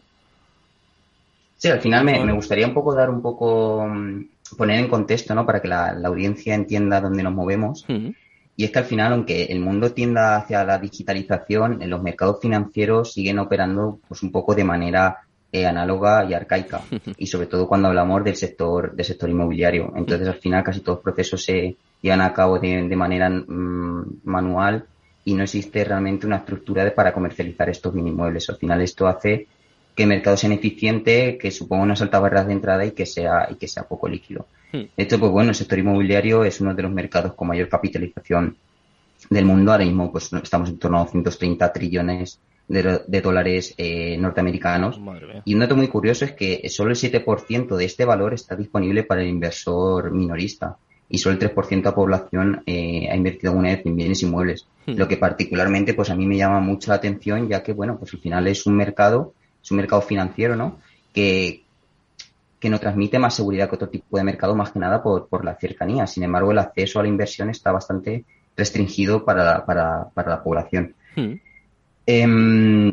Sí, 1.58 1.68
al 1.68 1.80
final 1.80 2.04
me, 2.04 2.32
gustaría 2.32 2.66
un 2.66 2.72
poco 2.72 2.94
dar 2.94 3.10
un 3.10 3.20
poco, 3.20 3.86
mm, 3.86 4.56
poner 4.56 4.78
en 4.78 4.88
contexto, 4.88 5.34
¿no? 5.34 5.44
Para 5.44 5.60
que 5.60 5.68
la, 5.68 5.90
audiencia 6.06 6.54
entienda 6.54 7.02
dónde 7.02 7.22
nos 7.22 7.34
movemos. 7.34 7.84
Y 8.56 8.64
es 8.64 8.70
que 8.70 8.78
al 8.78 8.84
final, 8.84 9.12
aunque 9.12 9.44
el 9.44 9.60
mundo 9.60 9.92
tienda 9.92 10.36
hacia 10.36 10.64
la 10.64 10.78
digitalización, 10.78 11.82
en 11.82 11.90
los 11.90 12.02
mercados 12.02 12.40
financieros 12.40 13.12
siguen 13.12 13.38
operando 13.38 14.00
pues 14.06 14.22
un 14.22 14.30
poco 14.30 14.54
de 14.54 14.64
manera 14.64 15.18
eh, 15.52 15.66
análoga 15.66 16.24
y 16.24 16.34
arcaica. 16.34 16.82
Y 17.16 17.26
sobre 17.26 17.46
todo 17.46 17.66
cuando 17.66 17.88
hablamos 17.88 18.22
del 18.22 18.36
sector, 18.36 18.94
del 18.94 19.04
sector 19.04 19.28
inmobiliario. 19.30 19.92
Entonces, 19.96 20.28
al 20.28 20.38
final, 20.38 20.62
casi 20.62 20.80
todos 20.80 20.98
los 20.98 21.04
procesos 21.04 21.42
se 21.42 21.76
llevan 22.02 22.20
a 22.20 22.32
cabo 22.32 22.58
de, 22.58 22.96
manera 22.96 23.28
mm, 23.28 24.20
manual 24.24 24.84
y 25.24 25.34
no 25.34 25.42
existe 25.42 25.84
realmente 25.84 26.26
una 26.26 26.36
estructura 26.36 26.84
de, 26.84 26.92
para 26.92 27.12
comercializar 27.12 27.68
estos 27.68 27.94
inmuebles. 27.96 28.48
Al 28.48 28.56
final, 28.56 28.80
esto 28.80 29.06
hace 29.06 29.48
que 30.00 30.04
el 30.04 30.08
mercado 30.08 30.38
sea 30.38 30.48
ineficiente, 30.48 31.36
que 31.36 31.50
suponga 31.50 31.84
unas 31.84 32.00
altas 32.00 32.22
barreras 32.22 32.46
de 32.46 32.54
entrada 32.54 32.86
y 32.86 32.92
que 32.92 33.04
sea, 33.04 33.48
y 33.50 33.56
que 33.56 33.68
sea 33.68 33.82
poco 33.82 34.08
líquido. 34.08 34.46
Hmm. 34.72 34.84
Hecho, 34.96 35.20
pues 35.20 35.30
bueno, 35.30 35.50
el 35.50 35.54
sector 35.54 35.78
inmobiliario 35.78 36.42
es 36.42 36.58
uno 36.62 36.74
de 36.74 36.82
los 36.82 36.90
mercados 36.90 37.34
con 37.34 37.48
mayor 37.48 37.68
capitalización 37.68 38.56
del 39.28 39.44
mundo. 39.44 39.72
Ahora 39.72 39.84
mismo 39.84 40.10
pues 40.10 40.32
estamos 40.32 40.70
en 40.70 40.78
torno 40.78 40.96
a 40.96 41.04
230 41.04 41.70
trillones 41.70 42.40
de, 42.66 43.20
dólares 43.20 43.74
eh, 43.76 44.16
norteamericanos. 44.16 44.98
Y 45.44 45.52
un 45.52 45.60
dato 45.60 45.76
muy 45.76 45.88
curioso 45.88 46.24
es 46.24 46.32
que 46.32 46.66
solo 46.70 46.92
el 46.92 46.96
7% 46.96 47.76
de 47.76 47.84
este 47.84 48.06
valor 48.06 48.32
está 48.32 48.56
disponible 48.56 49.02
para 49.02 49.20
el 49.20 49.28
inversor 49.28 50.12
minorista. 50.12 50.78
y 51.10 51.18
solo 51.18 51.34
el 51.34 51.40
3% 51.40 51.68
de 51.68 51.82
la 51.82 51.94
población 51.94 52.62
eh, 52.64 53.06
ha 53.10 53.16
invertido 53.16 53.50
alguna 53.50 53.68
vez 53.68 53.84
en 53.84 53.96
bienes 53.96 54.22
inmuebles. 54.22 54.66
Hmm. 54.86 54.94
Lo 54.94 55.06
que 55.06 55.18
particularmente 55.18 55.92
pues 55.92 56.08
a 56.08 56.14
mí 56.14 56.26
me 56.26 56.38
llama 56.38 56.60
mucho 56.60 56.90
la 56.90 56.94
atención 56.94 57.50
ya 57.50 57.62
que 57.62 57.74
bueno 57.74 57.98
pues 57.98 58.14
al 58.14 58.20
final 58.20 58.46
es 58.46 58.64
un 58.64 58.76
mercado, 58.76 59.34
es 59.62 59.70
un 59.70 59.76
mercado 59.76 60.02
financiero, 60.02 60.56
¿no? 60.56 60.78
Que, 61.12 61.64
que 62.58 62.70
no 62.70 62.78
transmite 62.78 63.18
más 63.18 63.34
seguridad 63.34 63.68
que 63.68 63.76
otro 63.76 63.88
tipo 63.88 64.16
de 64.16 64.24
mercado, 64.24 64.54
más 64.54 64.70
que 64.70 64.78
nada 64.78 65.02
por, 65.02 65.28
por 65.28 65.44
la 65.44 65.56
cercanía. 65.56 66.06
Sin 66.06 66.22
embargo, 66.22 66.52
el 66.52 66.58
acceso 66.58 67.00
a 67.00 67.02
la 67.02 67.08
inversión 67.08 67.50
está 67.50 67.72
bastante 67.72 68.24
restringido 68.56 69.24
para, 69.24 69.64
para, 69.64 70.08
para 70.10 70.30
la 70.30 70.42
población. 70.42 70.94
Hmm. 71.16 71.34
Em, 72.06 72.92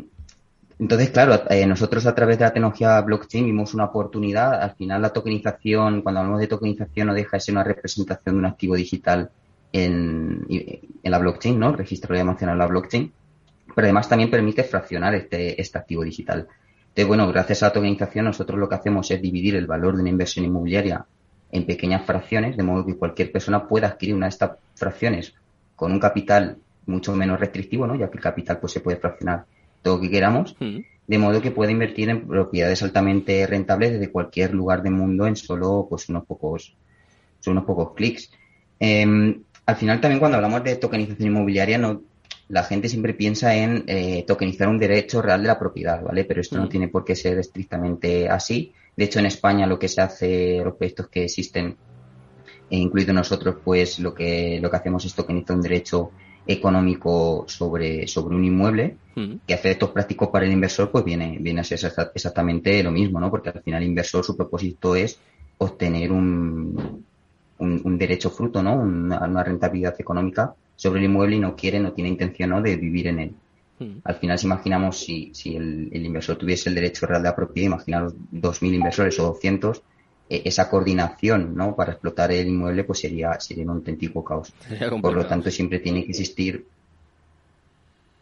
entonces, 0.78 1.10
claro, 1.10 1.42
eh, 1.50 1.66
nosotros 1.66 2.06
a 2.06 2.14
través 2.14 2.38
de 2.38 2.44
la 2.44 2.52
tecnología 2.52 3.00
blockchain 3.00 3.44
vimos 3.44 3.74
una 3.74 3.86
oportunidad. 3.86 4.62
Al 4.62 4.74
final, 4.76 5.02
la 5.02 5.12
tokenización, 5.12 6.02
cuando 6.02 6.20
hablamos 6.20 6.40
de 6.40 6.46
tokenización, 6.46 7.08
no 7.08 7.14
deja 7.14 7.36
de 7.36 7.40
ser 7.40 7.54
una 7.54 7.64
representación 7.64 8.36
de 8.36 8.38
un 8.38 8.46
activo 8.46 8.76
digital 8.76 9.30
en, 9.72 10.46
en 10.48 11.10
la 11.10 11.18
blockchain, 11.18 11.58
¿no? 11.58 11.70
El 11.70 11.78
registro 11.78 12.16
de 12.16 12.24
mencionar 12.24 12.56
la 12.56 12.66
blockchain. 12.66 13.12
Pero 13.74 13.86
además 13.86 14.08
también 14.08 14.30
permite 14.30 14.62
fraccionar 14.64 15.14
este, 15.14 15.60
este 15.60 15.78
activo 15.78 16.02
digital. 16.04 16.48
Entonces, 16.98 17.16
bueno, 17.16 17.28
gracias 17.28 17.62
a 17.62 17.66
la 17.66 17.72
tokenización 17.72 18.24
nosotros 18.24 18.58
lo 18.58 18.68
que 18.68 18.74
hacemos 18.74 19.08
es 19.12 19.22
dividir 19.22 19.54
el 19.54 19.68
valor 19.68 19.94
de 19.94 20.00
una 20.00 20.10
inversión 20.10 20.44
inmobiliaria 20.44 21.06
en 21.52 21.64
pequeñas 21.64 22.04
fracciones, 22.04 22.56
de 22.56 22.64
modo 22.64 22.84
que 22.84 22.96
cualquier 22.96 23.30
persona 23.30 23.68
pueda 23.68 23.86
adquirir 23.86 24.16
una 24.16 24.26
de 24.26 24.30
estas 24.30 24.58
fracciones 24.74 25.32
con 25.76 25.92
un 25.92 26.00
capital 26.00 26.56
mucho 26.86 27.14
menos 27.14 27.38
restrictivo, 27.38 27.86
¿no? 27.86 27.94
Ya 27.94 28.10
que 28.10 28.16
el 28.16 28.22
capital 28.24 28.58
pues 28.58 28.72
se 28.72 28.80
puede 28.80 28.96
fraccionar 28.96 29.44
todo 29.80 29.94
lo 29.94 30.00
que 30.00 30.10
queramos, 30.10 30.56
mm. 30.58 30.78
de 31.06 31.18
modo 31.18 31.40
que 31.40 31.52
pueda 31.52 31.70
invertir 31.70 32.10
en 32.10 32.26
propiedades 32.26 32.82
altamente 32.82 33.46
rentables 33.46 33.92
desde 33.92 34.10
cualquier 34.10 34.52
lugar 34.52 34.82
del 34.82 34.94
mundo 34.94 35.28
en 35.28 35.36
solo 35.36 35.86
pues 35.88 36.08
unos 36.08 36.26
pocos, 36.26 36.74
unos 37.46 37.64
pocos 37.64 37.94
clics. 37.94 38.32
Em, 38.80 39.40
al 39.66 39.76
final 39.76 40.00
también 40.00 40.18
cuando 40.18 40.38
hablamos 40.38 40.64
de 40.64 40.74
tokenización 40.74 41.28
inmobiliaria 41.28 41.78
no 41.78 42.02
la 42.48 42.64
gente 42.64 42.88
siempre 42.88 43.14
piensa 43.14 43.54
en 43.54 43.84
eh, 43.86 44.24
tokenizar 44.26 44.68
un 44.68 44.78
derecho 44.78 45.20
real 45.20 45.42
de 45.42 45.48
la 45.48 45.58
propiedad, 45.58 46.02
¿vale? 46.02 46.24
Pero 46.24 46.40
esto 46.40 46.56
no 46.56 46.64
mm. 46.64 46.68
tiene 46.68 46.88
por 46.88 47.04
qué 47.04 47.14
ser 47.14 47.38
estrictamente 47.38 48.28
así. 48.28 48.72
De 48.96 49.04
hecho, 49.04 49.18
en 49.18 49.26
España 49.26 49.66
lo 49.66 49.78
que 49.78 49.88
se 49.88 50.00
hace, 50.00 50.60
los 50.64 50.74
proyectos 50.74 51.08
que 51.08 51.24
existen, 51.24 51.76
e 52.70 52.76
incluido 52.76 53.12
nosotros, 53.12 53.56
pues 53.62 53.98
lo 53.98 54.14
que, 54.14 54.58
lo 54.60 54.70
que 54.70 54.76
hacemos 54.76 55.04
es 55.04 55.14
tokenizar 55.14 55.56
un 55.56 55.62
derecho 55.62 56.10
económico 56.46 57.44
sobre, 57.46 58.06
sobre 58.06 58.34
un 58.34 58.44
inmueble, 58.44 58.96
mm. 59.14 59.34
que 59.46 59.54
hace 59.54 59.68
efectos 59.68 59.90
prácticos 59.90 60.28
para 60.28 60.46
el 60.46 60.52
inversor, 60.52 60.90
pues 60.90 61.04
viene, 61.04 61.36
viene 61.38 61.60
a 61.60 61.64
ser 61.64 61.78
exactamente 62.14 62.82
lo 62.82 62.90
mismo, 62.90 63.20
¿no? 63.20 63.30
Porque 63.30 63.50
al 63.50 63.62
final 63.62 63.82
el 63.82 63.88
inversor 63.90 64.24
su 64.24 64.34
propósito 64.34 64.96
es 64.96 65.20
obtener 65.58 66.12
un, 66.12 67.04
un, 67.58 67.98
derecho 67.98 68.30
fruto, 68.30 68.62
¿no? 68.62 68.74
una 68.74 69.42
rentabilidad 69.42 69.96
económica 69.98 70.54
sobre 70.78 71.00
el 71.00 71.06
inmueble 71.06 71.34
y 71.34 71.40
no 71.40 71.56
quiere, 71.56 71.80
no 71.80 71.92
tiene 71.92 72.08
intención 72.08 72.62
de 72.62 72.76
vivir 72.76 73.08
en 73.08 73.18
él. 73.18 73.32
Hmm. 73.80 73.98
Al 74.04 74.14
final, 74.14 74.38
si 74.38 74.46
imaginamos 74.46 75.00
si, 75.00 75.30
si 75.34 75.56
el, 75.56 75.90
inversor 75.92 76.36
tuviese 76.36 76.68
el 76.68 76.76
derecho 76.76 77.04
real 77.04 77.20
de 77.20 77.28
la 77.28 77.34
propiedad, 77.34 77.66
imaginaros 77.66 78.14
2.000 78.32 78.74
inversores 78.74 79.18
o 79.18 79.24
200, 79.24 79.82
e, 80.30 80.42
esa 80.44 80.70
coordinación 80.70 81.56
¿no? 81.56 81.74
para 81.74 81.92
explotar 81.92 82.30
el 82.30 82.46
inmueble 82.46 82.84
pues 82.84 83.00
sería, 83.00 83.38
sería 83.40 83.64
un 83.64 83.70
auténtico 83.70 84.22
caos. 84.22 84.52
Por 85.02 85.14
lo 85.14 85.26
tanto, 85.26 85.50
siempre 85.50 85.80
tiene 85.80 86.04
que 86.04 86.10
existir 86.10 86.64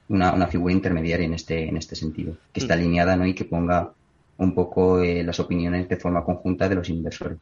una, 0.09 0.33
una, 0.33 0.47
figura 0.47 0.73
intermediaria 0.73 1.27
en 1.27 1.35
este, 1.35 1.69
en 1.69 1.77
este 1.77 1.95
sentido, 1.95 2.39
que 2.55 2.61
está 2.61 2.75
hmm. 2.75 2.79
alineada 2.79 3.17
¿no? 3.17 3.27
y 3.27 3.35
que 3.35 3.45
ponga 3.45 3.93
un 4.39 4.55
poco 4.55 5.01
eh, 5.01 5.23
las 5.23 5.39
opiniones 5.41 5.91
de 5.91 5.97
forma 5.99 6.25
conjunta 6.25 6.71
de 6.71 6.75
los 6.75 6.89
inversores. 6.89 7.37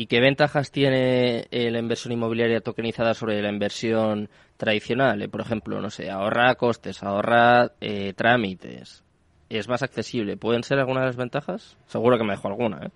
¿Y 0.00 0.06
qué 0.06 0.18
ventajas 0.18 0.70
tiene 0.70 1.46
la 1.50 1.78
inversión 1.78 2.12
inmobiliaria 2.12 2.62
tokenizada 2.62 3.12
sobre 3.12 3.42
la 3.42 3.50
inversión 3.50 4.30
tradicional? 4.56 5.20
Eh, 5.20 5.28
por 5.28 5.42
ejemplo, 5.42 5.78
no 5.82 5.90
sé, 5.90 6.08
ahorra 6.08 6.54
costes, 6.54 7.02
ahorra 7.02 7.72
eh, 7.82 8.14
trámites, 8.16 9.04
es 9.50 9.68
más 9.68 9.82
accesible. 9.82 10.38
¿Pueden 10.38 10.62
ser 10.62 10.78
algunas 10.78 11.02
de 11.02 11.06
las 11.08 11.16
ventajas? 11.16 11.76
Seguro 11.86 12.16
que 12.16 12.24
me 12.24 12.32
dejo 12.32 12.48
alguna, 12.48 12.86
¿eh? 12.86 12.90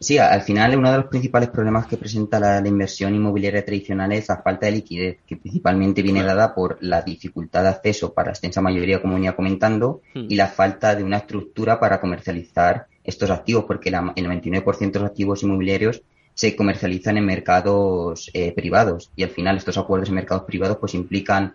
Sí, 0.00 0.18
al 0.18 0.42
final 0.42 0.76
uno 0.76 0.90
de 0.90 0.96
los 0.96 1.06
principales 1.06 1.50
problemas 1.50 1.86
que 1.86 1.98
presenta 1.98 2.40
la, 2.40 2.58
inversión 2.66 3.14
inmobiliaria 3.14 3.64
tradicional 3.64 4.10
es 4.10 4.28
la 4.28 4.42
falta 4.42 4.66
de 4.66 4.72
liquidez, 4.72 5.18
que 5.24 5.36
principalmente 5.36 6.02
viene 6.02 6.24
dada 6.24 6.52
por 6.52 6.78
la 6.80 7.02
dificultad 7.02 7.62
de 7.62 7.68
acceso 7.68 8.12
para 8.12 8.26
la 8.26 8.32
extensa 8.32 8.60
mayoría, 8.60 9.00
como 9.00 9.14
venía 9.14 9.36
comentando, 9.36 10.02
hmm. 10.14 10.26
y 10.28 10.34
la 10.34 10.48
falta 10.48 10.96
de 10.96 11.04
una 11.04 11.18
estructura 11.18 11.78
para 11.78 12.00
comercializar 12.00 12.88
estos 13.04 13.30
activos, 13.30 13.64
porque 13.66 13.90
el 13.90 13.94
99% 13.94 14.90
de 14.90 15.00
los 15.00 15.10
activos 15.10 15.42
inmobiliarios 15.42 16.02
se 16.34 16.56
comercializan 16.56 17.18
en 17.18 17.26
mercados 17.26 18.30
eh, 18.34 18.52
privados 18.52 19.12
y 19.14 19.22
al 19.22 19.30
final 19.30 19.56
estos 19.56 19.78
acuerdos 19.78 20.08
en 20.08 20.16
mercados 20.16 20.44
privados 20.44 20.78
pues 20.78 20.94
implican 20.94 21.54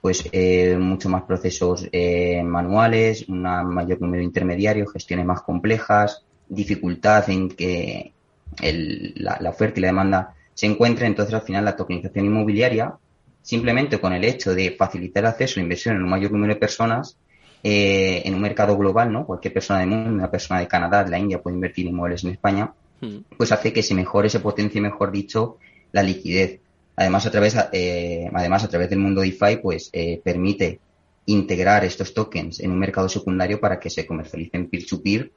pues 0.00 0.28
eh, 0.32 0.76
mucho 0.78 1.08
más 1.08 1.22
procesos 1.24 1.86
eh, 1.92 2.42
manuales, 2.42 3.28
un 3.28 3.42
mayor 3.42 4.00
número 4.00 4.20
de 4.20 4.24
intermediarios, 4.24 4.92
gestiones 4.92 5.26
más 5.26 5.42
complejas, 5.42 6.24
dificultad 6.48 7.28
en 7.28 7.50
que 7.50 8.12
la, 8.58 9.50
oferta 9.50 9.78
y 9.78 9.82
la 9.82 9.88
demanda 9.88 10.34
se 10.54 10.66
encuentren. 10.66 11.08
Entonces, 11.08 11.34
al 11.34 11.42
final, 11.42 11.66
la 11.66 11.76
tokenización 11.76 12.24
inmobiliaria, 12.24 12.94
simplemente 13.42 14.00
con 14.00 14.14
el 14.14 14.24
hecho 14.24 14.54
de 14.54 14.70
facilitar 14.72 15.24
el 15.24 15.28
acceso 15.28 15.54
a 15.54 15.56
la 15.58 15.64
inversión 15.64 15.96
en 15.96 16.02
un 16.02 16.08
mayor 16.08 16.32
número 16.32 16.54
de 16.54 16.60
personas, 16.60 17.18
eh, 17.62 18.22
en 18.24 18.34
un 18.34 18.40
mercado 18.40 18.76
global, 18.76 19.12
¿no? 19.12 19.26
Cualquier 19.26 19.52
persona 19.52 19.80
del 19.80 19.90
mundo, 19.90 20.10
una 20.10 20.30
persona 20.30 20.60
de 20.60 20.66
Canadá, 20.66 21.04
de 21.04 21.10
la 21.10 21.18
India 21.18 21.42
puede 21.42 21.56
invertir 21.56 21.86
en 21.86 21.92
inmuebles 21.92 22.24
en 22.24 22.30
España, 22.30 22.72
hmm. 23.00 23.18
pues 23.36 23.52
hace 23.52 23.72
que 23.72 23.82
se 23.82 23.94
mejore, 23.94 24.30
se 24.30 24.40
potencie, 24.40 24.80
mejor 24.80 25.12
dicho, 25.12 25.58
la 25.92 26.02
liquidez. 26.02 26.60
Además, 26.96 27.26
a 27.26 27.30
través, 27.30 27.56
eh, 27.72 28.30
además, 28.32 28.64
a 28.64 28.68
través 28.68 28.88
del 28.88 28.98
mundo 28.98 29.20
DeFi, 29.20 29.58
pues 29.62 29.90
eh, 29.92 30.20
permite 30.24 30.80
integrar 31.26 31.84
estos 31.84 32.14
tokens 32.14 32.60
en 32.60 32.70
un 32.70 32.78
mercado 32.78 33.10
secundario 33.10 33.60
para 33.60 33.78
que 33.78 33.90
se 33.90 34.06
comercialicen 34.06 34.68
peer-to-peer 34.68 35.30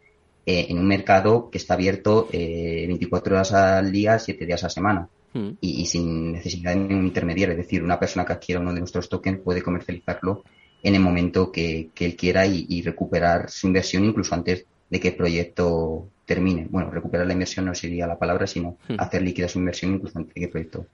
en 0.45 0.77
un 0.77 0.87
mercado 0.87 1.49
que 1.49 1.57
está 1.57 1.75
abierto 1.75 2.27
24 2.31 3.35
horas 3.35 3.53
al 3.53 3.93
día, 3.93 4.19
7 4.19 4.45
días 4.45 4.61
a 4.63 4.65
la 4.65 4.69
semana. 4.69 5.09
Hmm. 5.33 5.51
Y, 5.61 5.81
y, 5.81 5.85
sin 5.85 6.33
necesidad 6.33 6.71
de 6.71 6.77
ningún 6.77 7.05
intermediario. 7.05 7.53
Es 7.53 7.57
decir, 7.57 7.83
una 7.83 7.99
persona 7.99 8.25
que 8.25 8.33
adquiera 8.33 8.61
uno 8.61 8.73
de 8.73 8.79
nuestros 8.79 9.07
tokens 9.07 9.39
puede 9.39 9.61
comercializarlo 9.61 10.43
en 10.83 10.95
el 10.95 11.01
momento 11.01 11.51
que, 11.51 11.89
él 11.97 12.15
quiera 12.15 12.45
y, 12.45 12.81
recuperar 12.81 13.49
su 13.49 13.67
inversión 13.67 14.03
incluso 14.03 14.35
antes 14.35 14.65
de 14.89 14.99
que 14.99 15.09
el 15.09 15.15
proyecto 15.15 16.07
termine. 16.25 16.67
Bueno, 16.69 16.91
recuperar 16.91 17.25
la 17.25 17.33
inversión 17.33 17.65
no 17.65 17.73
sería 17.73 18.05
la 18.05 18.19
palabra, 18.19 18.45
sino 18.45 18.77
hmm. 18.87 18.95
hacer 18.99 19.21
líquida 19.21 19.47
su 19.47 19.59
inversión 19.59 19.95
incluso 19.95 20.19
antes 20.19 20.35
de 20.35 20.39
que 20.41 20.45
el 20.45 20.51
proyecto 20.51 20.85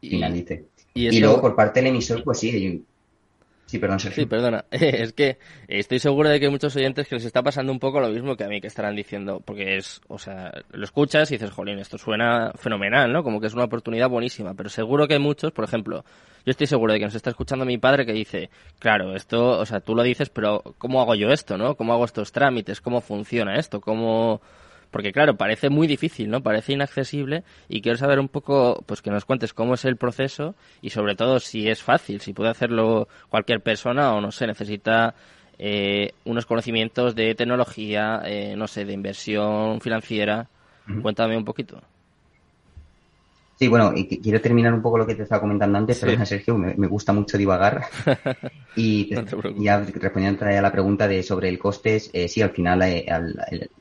finalice. 0.00 0.64
Y, 0.94 1.18
luego 1.18 1.40
por 1.40 1.56
parte 1.56 1.80
del 1.80 1.88
emisor, 1.88 2.22
pues 2.22 2.38
sí, 2.38 2.84
Sí, 3.66 3.78
Sí, 4.12 4.26
perdona. 4.26 4.64
Es 4.70 5.12
que 5.12 5.38
estoy 5.68 5.98
seguro 5.98 6.28
de 6.28 6.38
que 6.38 6.46
hay 6.46 6.52
muchos 6.52 6.76
oyentes 6.76 7.08
que 7.08 7.14
les 7.14 7.24
está 7.24 7.42
pasando 7.42 7.72
un 7.72 7.78
poco 7.78 8.00
lo 8.00 8.08
mismo 8.08 8.36
que 8.36 8.44
a 8.44 8.48
mí, 8.48 8.60
que 8.60 8.66
estarán 8.66 8.94
diciendo, 8.94 9.40
porque 9.44 9.76
es, 9.76 10.00
o 10.08 10.18
sea, 10.18 10.52
lo 10.70 10.84
escuchas 10.84 11.30
y 11.30 11.34
dices, 11.34 11.50
jolín, 11.50 11.78
esto 11.78 11.98
suena 11.98 12.52
fenomenal, 12.56 13.12
¿no? 13.12 13.22
Como 13.22 13.40
que 13.40 13.46
es 13.46 13.54
una 13.54 13.64
oportunidad 13.64 14.08
buenísima, 14.08 14.54
pero 14.54 14.68
seguro 14.68 15.08
que 15.08 15.14
hay 15.14 15.20
muchos, 15.20 15.52
por 15.52 15.64
ejemplo, 15.64 16.04
yo 16.44 16.50
estoy 16.50 16.66
seguro 16.66 16.92
de 16.92 16.98
que 16.98 17.06
nos 17.06 17.14
está 17.14 17.30
escuchando 17.30 17.64
mi 17.64 17.78
padre 17.78 18.04
que 18.04 18.12
dice, 18.12 18.50
claro, 18.78 19.16
esto, 19.16 19.58
o 19.58 19.66
sea, 19.66 19.80
tú 19.80 19.94
lo 19.94 20.02
dices, 20.02 20.28
pero 20.28 20.62
¿cómo 20.78 21.00
hago 21.00 21.14
yo 21.14 21.30
esto, 21.30 21.56
no? 21.56 21.74
¿Cómo 21.74 21.94
hago 21.94 22.04
estos 22.04 22.32
trámites? 22.32 22.80
¿Cómo 22.82 23.00
funciona 23.00 23.56
esto? 23.56 23.80
¿Cómo, 23.80 24.42
porque 24.94 25.10
claro, 25.10 25.36
parece 25.36 25.70
muy 25.70 25.88
difícil, 25.88 26.30
¿no? 26.30 26.40
Parece 26.40 26.72
inaccesible 26.72 27.42
y 27.68 27.80
quiero 27.80 27.98
saber 27.98 28.20
un 28.20 28.28
poco, 28.28 28.84
pues 28.86 29.02
que 29.02 29.10
nos 29.10 29.24
cuentes 29.24 29.52
cómo 29.52 29.74
es 29.74 29.84
el 29.84 29.96
proceso 29.96 30.54
y 30.82 30.90
sobre 30.90 31.16
todo 31.16 31.40
si 31.40 31.68
es 31.68 31.82
fácil, 31.82 32.20
si 32.20 32.32
puede 32.32 32.50
hacerlo 32.50 33.08
cualquier 33.28 33.60
persona 33.60 34.14
o 34.14 34.20
no 34.20 34.30
sé, 34.30 34.46
necesita 34.46 35.16
eh, 35.58 36.12
unos 36.24 36.46
conocimientos 36.46 37.16
de 37.16 37.34
tecnología, 37.34 38.22
eh, 38.24 38.54
no 38.56 38.68
sé, 38.68 38.84
de 38.84 38.92
inversión 38.92 39.80
financiera. 39.80 40.48
Cuéntame 41.02 41.36
un 41.36 41.44
poquito. 41.44 41.82
Sí, 43.56 43.68
bueno, 43.68 43.92
y 43.94 44.06
quiero 44.06 44.40
terminar 44.40 44.74
un 44.74 44.82
poco 44.82 44.98
lo 44.98 45.06
que 45.06 45.14
te 45.14 45.22
estaba 45.22 45.40
comentando 45.40 45.78
antes, 45.78 46.00
pero 46.00 46.26
Sergio, 46.26 46.58
me, 46.58 46.88
gusta 46.88 47.12
mucho 47.12 47.38
divagar. 47.38 47.84
y 48.76 49.14
ya 49.58 49.78
respondiendo 49.80 50.44
a 50.44 50.60
la 50.60 50.72
pregunta 50.72 51.06
de 51.06 51.22
sobre 51.22 51.48
el 51.48 51.58
coste, 51.58 52.02
eh, 52.12 52.26
sí, 52.26 52.42
al 52.42 52.50
final 52.50 52.82
eh, 52.82 53.06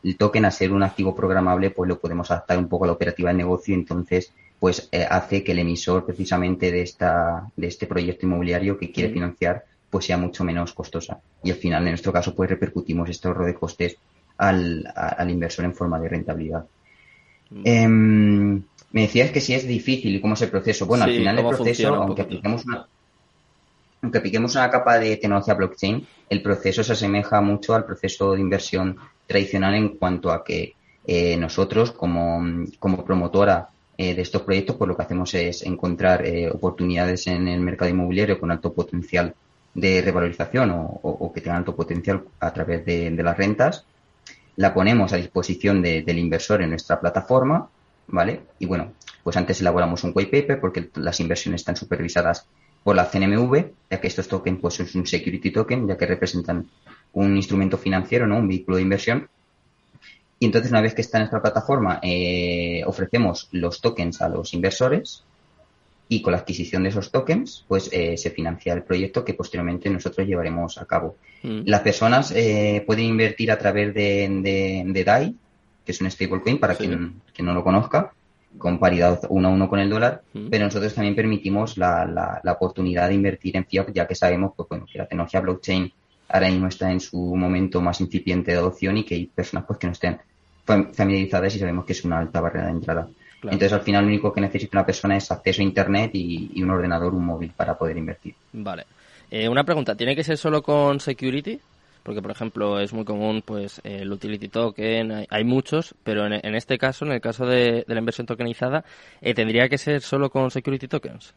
el, 0.03 0.17
token 0.17 0.45
a 0.45 0.51
ser 0.51 0.71
un 0.71 0.83
activo 0.83 1.15
programable, 1.15 1.71
pues 1.71 1.87
lo 1.87 1.99
podemos 1.99 2.29
adaptar 2.29 2.59
un 2.59 2.67
poco 2.67 2.83
a 2.83 2.87
la 2.87 2.93
operativa 2.93 3.29
del 3.29 3.37
negocio, 3.37 3.73
entonces 3.73 4.31
pues 4.59 4.87
eh, 4.91 5.05
hace 5.09 5.43
que 5.43 5.51
el 5.51 5.59
emisor 5.59 6.05
precisamente 6.05 6.71
de 6.71 6.83
esta 6.83 7.51
de 7.55 7.67
este 7.67 7.85
proyecto 7.85 8.25
inmobiliario 8.25 8.77
que 8.77 8.91
quiere 8.91 9.11
financiar 9.11 9.65
pues 9.89 10.05
sea 10.05 10.17
mucho 10.17 10.43
menos 10.43 10.73
costosa. 10.73 11.19
Y 11.43 11.51
al 11.51 11.57
final, 11.57 11.83
en 11.83 11.89
nuestro 11.89 12.13
caso, 12.13 12.33
pues 12.33 12.49
repercutimos 12.49 13.09
este 13.09 13.27
ahorro 13.27 13.45
de 13.45 13.53
costes 13.53 13.97
al, 14.37 14.91
al 14.95 15.29
inversor 15.29 15.65
en 15.65 15.75
forma 15.75 15.99
de 15.99 16.09
rentabilidad. 16.09 16.65
Me 18.93 19.01
decías 19.01 19.31
que 19.31 19.41
si 19.41 19.53
es 19.53 19.67
difícil 19.67 20.15
y 20.15 20.21
cómo 20.21 20.35
es 20.35 20.41
el 20.41 20.49
proceso. 20.49 20.85
Bueno, 20.85 21.03
al 21.03 21.11
final 21.11 21.37
el 21.37 21.47
proceso, 21.47 21.93
aunque 21.93 22.21
apliquemos 22.21 22.63
una, 22.65 22.87
aunque 24.01 24.17
apliquemos 24.19 24.55
una 24.55 24.69
capa 24.69 24.97
de 24.99 25.17
tecnología 25.17 25.53
blockchain, 25.55 26.07
el 26.29 26.41
proceso 26.41 26.83
se 26.83 26.93
asemeja 26.93 27.41
mucho 27.41 27.75
al 27.75 27.85
proceso 27.85 28.33
de 28.33 28.39
inversión 28.39 28.95
tradicional 29.27 29.75
en 29.75 29.89
cuanto 29.97 30.31
a 30.31 30.43
que 30.43 30.73
eh, 31.05 31.35
nosotros, 31.35 31.91
como, 31.91 32.65
como 32.79 33.03
promotora 33.03 33.69
de 33.95 34.21
estos 34.21 34.41
proyectos, 34.41 34.75
pues 34.75 34.87
lo 34.87 34.97
que 34.97 35.03
hacemos 35.03 35.33
es 35.33 35.63
encontrar 35.63 36.25
oportunidades 36.51 37.27
en 37.27 37.47
el 37.47 37.61
mercado 37.61 37.89
inmobiliario 37.91 38.37
con 38.39 38.51
alto 38.51 38.73
potencial 38.73 39.33
de 39.73 40.01
revalorización 40.01 40.71
o, 40.73 41.31
que 41.33 41.41
tengan 41.41 41.59
alto 41.59 41.75
potencial 41.75 42.23
a 42.39 42.53
través 42.53 42.85
de, 42.85 43.11
las 43.11 43.37
rentas. 43.37 43.85
La 44.55 44.73
ponemos 44.73 45.13
a 45.13 45.17
disposición 45.17 45.81
del 45.81 46.19
inversor 46.19 46.61
en 46.61 46.69
nuestra 46.69 46.99
plataforma, 46.99 47.67
¿vale? 48.07 48.41
Y 48.59 48.65
bueno, 48.65 48.93
pues 49.23 49.37
antes 49.37 49.61
elaboramos 49.61 50.03
un 50.03 50.11
white 50.13 50.41
paper 50.41 50.59
porque 50.59 50.89
las 50.95 51.19
inversiones 51.19 51.61
están 51.61 51.75
supervisadas 51.75 52.47
por 52.83 52.95
la 52.95 53.09
CNMV, 53.09 53.65
ya 53.89 54.01
que 54.01 54.07
estos 54.07 54.27
tokens 54.27 54.59
pues 54.59 54.79
es 54.79 54.93
un 54.95 55.07
security 55.07 55.51
token, 55.51 55.87
ya 55.87 55.97
que 55.97 56.05
representan 56.05 56.67
un 57.13 57.35
instrumento 57.37 57.77
financiero, 57.77 58.27
¿no? 58.27 58.37
Un 58.37 58.47
vehículo 58.47 58.77
de 58.77 58.83
inversión. 58.83 59.29
Y 60.39 60.45
entonces 60.45 60.71
una 60.71 60.81
vez 60.81 60.93
que 60.93 61.01
está 61.01 61.17
en 61.17 61.21
nuestra 61.21 61.41
plataforma, 61.41 61.99
eh, 62.03 62.83
ofrecemos 62.85 63.47
los 63.51 63.79
tokens 63.79 64.21
a 64.21 64.27
los 64.27 64.53
inversores 64.53 65.23
y 66.09 66.21
con 66.21 66.33
la 66.33 66.39
adquisición 66.39 66.83
de 66.83 66.89
esos 66.89 67.11
tokens, 67.11 67.63
pues 67.67 67.89
eh, 67.93 68.17
se 68.17 68.29
financia 68.29 68.73
el 68.73 68.83
proyecto 68.83 69.23
que 69.23 69.33
posteriormente 69.33 69.89
nosotros 69.89 70.27
llevaremos 70.27 70.77
a 70.77 70.85
cabo. 70.85 71.15
Mm. 71.43 71.61
Las 71.65 71.81
personas 71.81 72.31
eh, 72.35 72.83
pueden 72.85 73.05
invertir 73.05 73.51
a 73.51 73.57
través 73.57 73.93
de, 73.93 74.83
de, 74.85 75.03
DAI, 75.03 75.35
que 75.85 75.91
es 75.91 76.01
un 76.01 76.09
stablecoin 76.09 76.59
para 76.59 76.75
quien, 76.75 77.21
quien 77.33 77.45
no 77.45 77.53
lo 77.53 77.63
conozca, 77.63 78.13
con 78.57 78.79
paridad 78.79 79.21
uno 79.29 79.47
a 79.49 79.51
uno 79.51 79.67
con 79.67 79.79
el 79.79 79.89
dólar, 79.89 80.21
mm. 80.33 80.49
pero 80.49 80.65
nosotros 80.65 80.93
también 80.93 81.15
permitimos 81.15 81.77
la, 81.77 82.05
la, 82.05 82.51
oportunidad 82.51 83.09
de 83.09 83.15
invertir 83.15 83.57
en 83.57 83.65
fiat, 83.65 83.91
ya 83.93 84.07
que 84.07 84.15
sabemos 84.15 84.53
pues, 84.55 84.69
bueno, 84.69 84.85
que 84.91 84.97
la 84.97 85.07
tecnología 85.07 85.41
blockchain 85.41 85.91
ahora 86.29 86.49
mismo 86.49 86.67
está 86.67 86.91
en 86.91 86.99
su 86.99 87.17
momento 87.17 87.81
más 87.81 87.99
incipiente 88.01 88.51
de 88.51 88.57
adopción 88.57 88.97
y 88.97 89.03
que 89.03 89.15
hay 89.15 89.25
personas 89.27 89.65
pues, 89.65 89.79
que 89.79 89.87
no 89.87 89.93
estén 89.93 90.19
familiarizadas 90.65 91.55
y 91.55 91.59
sabemos 91.59 91.85
que 91.85 91.93
es 91.93 92.03
una 92.05 92.19
alta 92.19 92.41
barrera 92.41 92.67
de 92.67 92.71
entrada. 92.71 93.07
Entonces, 93.43 93.73
al 93.73 93.81
final, 93.81 94.03
lo 94.03 94.07
único 94.07 94.31
que 94.31 94.39
necesita 94.39 94.77
una 94.77 94.85
persona 94.85 95.17
es 95.17 95.29
acceso 95.29 95.61
a 95.61 95.65
Internet 95.65 96.11
y, 96.13 96.61
un 96.63 96.69
ordenador, 96.69 97.13
un 97.13 97.25
móvil 97.25 97.51
para 97.55 97.77
poder 97.77 97.97
invertir. 97.97 98.35
Vale. 98.53 98.85
Eh, 99.29 99.49
una 99.49 99.63
pregunta, 99.63 99.95
¿tiene 99.95 100.15
que 100.15 100.23
ser 100.23 100.37
solo 100.37 100.61
con 100.61 101.01
security? 101.01 101.59
Porque 102.03 102.21
por 102.21 102.31
ejemplo 102.31 102.79
es 102.79 102.93
muy 102.93 103.05
común 103.05 103.41
pues 103.43 103.81
el 103.83 104.11
utility 104.11 104.49
token 104.49 105.25
hay, 105.29 105.43
muchos 105.43 105.95
pero 106.03 106.25
en, 106.27 106.55
este 106.55 106.77
caso 106.77 107.05
en 107.05 107.13
el 107.13 107.21
caso 107.21 107.45
de, 107.45 107.85
la 107.87 107.99
inversión 107.99 108.27
tokenizada 108.27 108.83
eh, 109.21 109.33
tendría 109.33 109.69
que 109.69 109.77
ser 109.77 110.01
solo 110.01 110.29
con 110.29 110.51
security 110.51 110.87
tokens 110.87 111.33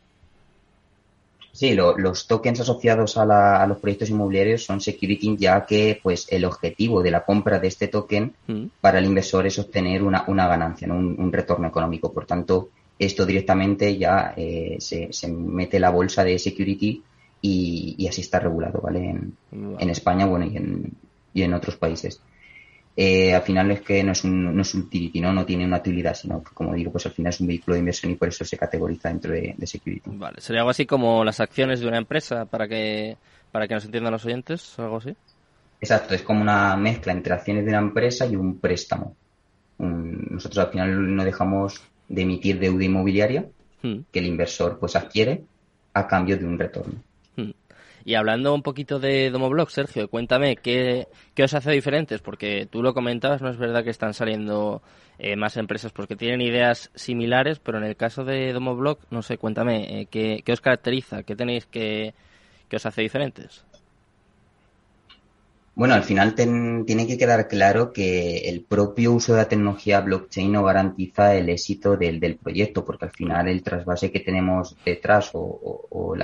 Sí, 1.57 1.75
los 1.75 2.27
tokens 2.27 2.61
asociados 2.61 3.17
a, 3.17 3.67
los 3.67 3.79
proyectos 3.79 4.11
inmobiliarios 4.11 4.63
son 4.63 4.79
security, 4.79 5.39
ya 5.39 5.65
que 5.65 5.99
pues 6.03 6.27
el 6.31 6.45
objetivo 6.45 7.03
de 7.03 7.11
la 7.11 7.25
compra 7.25 7.59
de 7.59 7.69
este 7.69 7.89
token 7.89 8.35
mm. 8.47 8.65
para 8.79 8.99
el 8.99 9.07
inversor 9.07 9.47
es 9.47 9.59
obtener 9.59 10.03
una, 10.03 10.25
una 10.27 10.47
ganancia, 10.49 10.87
un, 10.93 11.33
retorno 11.33 11.67
económico. 11.67 12.13
Por 12.13 12.27
tanto, 12.27 12.69
esto 12.99 13.25
directamente 13.25 13.97
ya 13.97 14.35
eh, 14.37 14.77
se, 14.81 15.11
se, 15.15 15.29
mete 15.29 15.81
la 15.81 15.89
bolsa 15.89 16.25
de 16.25 16.39
security 16.39 17.03
y, 17.41 18.07
así 18.09 18.23
está 18.23 18.41
regulado, 18.41 18.81
¿vale? 18.81 19.15
En, 19.53 19.91
España, 19.91 20.27
bueno, 20.27 20.47
y 20.47 20.57
en, 20.57 20.93
y 21.33 21.43
en 21.43 21.55
otros 21.55 21.77
países. 21.77 22.21
Eh, 22.99 23.35
al 23.35 23.43
final 23.43 23.71
es 23.73 23.83
que 23.83 24.03
no 24.03 24.13
es 24.13 24.25
un, 24.25 24.57
no 24.57 24.63
es 24.63 24.75
un 24.75 24.83
utility, 24.83 25.21
¿no? 25.21 25.31
No 25.31 25.45
tiene 25.45 25.67
una 25.67 25.77
utilidad, 25.77 26.15
sino 26.15 26.43
que, 26.43 26.55
como 26.55 26.75
digo, 26.75 26.91
pues 26.91 27.05
al 27.05 27.13
final 27.13 27.31
es 27.31 27.41
un 27.41 27.47
vehículo 27.47 27.75
de 27.75 27.81
inversión 27.81 28.11
y 28.11 28.15
por 28.15 28.29
eso 28.29 28.43
se 28.43 28.57
categoriza 28.57 29.11
dentro 29.11 29.33
de, 29.33 29.55
security. 29.65 30.11
Vale, 30.15 30.41
sería 30.41 30.63
algo 30.63 30.71
así 30.71 30.87
como 30.87 31.23
las 31.23 31.41
acciones 31.41 31.81
de 31.81 31.89
una 31.89 31.99
empresa 31.99 32.47
para 32.47 32.67
que, 32.67 33.19
para 33.53 33.69
que 33.69 33.75
nos 33.75 33.85
entiendan 33.85 34.13
los 34.13 34.25
oyentes, 34.25 34.79
algo 34.79 34.97
así. 34.97 35.15
Exacto, 35.79 36.15
es 36.15 36.23
como 36.23 36.41
una 36.41 36.75
mezcla 36.77 37.13
entre 37.13 37.35
acciones 37.35 37.67
de 37.67 37.71
una 37.71 37.81
empresa 37.81 38.25
y 38.25 38.35
un 38.35 38.59
préstamo. 38.59 39.15
nosotros 39.77 40.65
al 40.65 40.71
final 40.71 41.15
no 41.15 41.23
dejamos 41.23 41.83
de 42.09 42.23
emitir 42.23 42.59
deuda 42.59 42.85
inmobiliaria 42.85 43.47
hmm. 43.83 43.99
que 44.11 44.19
el 44.21 44.27
inversor 44.27 44.79
pues 44.79 44.97
adquiere 44.97 45.43
a 45.93 46.07
cambio 46.07 46.39
de 46.39 46.47
un 46.47 46.59
retorno. 46.59 46.95
Y 48.07 48.15
hablando 48.15 48.55
un 48.55 48.63
poquito 48.63 49.01
de 49.01 49.31
Domoblog, 49.31 49.69
Sergio, 49.69 50.09
cuéntame 50.09 50.55
qué, 50.55 51.09
os 51.43 51.55
hace 51.55 51.73
diferentes, 51.73 52.21
porque 52.21 52.69
tú 52.71 52.81
lo 52.81 52.95
comentabas, 52.95 53.43
no 53.43 53.51
es 53.51 53.59
verdad 53.59 53.83
que 53.83 53.91
están 53.91 54.15
saliendo 54.15 54.81
eh, 55.19 55.35
más 55.35 55.57
empresas 55.57 55.91
porque 55.91 56.15
tienen 56.15 56.41
ideas 56.41 56.93
similares, 56.95 57.59
pero 57.59 57.79
en 57.79 57.85
el 57.85 57.97
caso 57.97 58.25
de 58.25 58.53
Domoblog, 58.53 58.99
no 59.11 59.23
sé, 59.23 59.39
cuéntame, 59.39 60.03
eh, 60.03 60.07
¿qué, 60.07 60.53
os 60.53 60.61
caracteriza? 60.61 61.25
¿Qué 61.25 61.35
tenéis 61.35 61.67
que, 61.67 62.15
os 62.73 62.87
hace 62.87 63.03
diferentes? 63.03 63.65
Bueno, 65.75 65.95
al 65.95 66.05
final 66.05 66.37
tiene 66.37 67.09
que 67.09 67.19
quedar 67.19 67.49
claro 67.49 67.93
que 67.93 68.49
el 68.49 68.61
propio 68.61 69.15
uso 69.15 69.33
de 69.33 69.39
la 69.39 69.49
tecnología 69.49 70.01
blockchain 70.01 70.53
no 70.53 70.63
garantiza 70.63 71.35
el 71.35 71.49
éxito 71.49 71.97
del, 71.97 72.39
proyecto, 72.41 72.85
porque 72.85 73.07
al 73.07 73.11
final 73.11 73.49
el 73.49 73.65
trasvase 73.65 74.13
que 74.13 74.21
tenemos 74.21 74.77
detrás 74.85 75.31
o, 75.33 76.15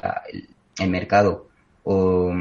el, 0.79 0.88
mercado 0.88 1.49
o, 1.85 2.33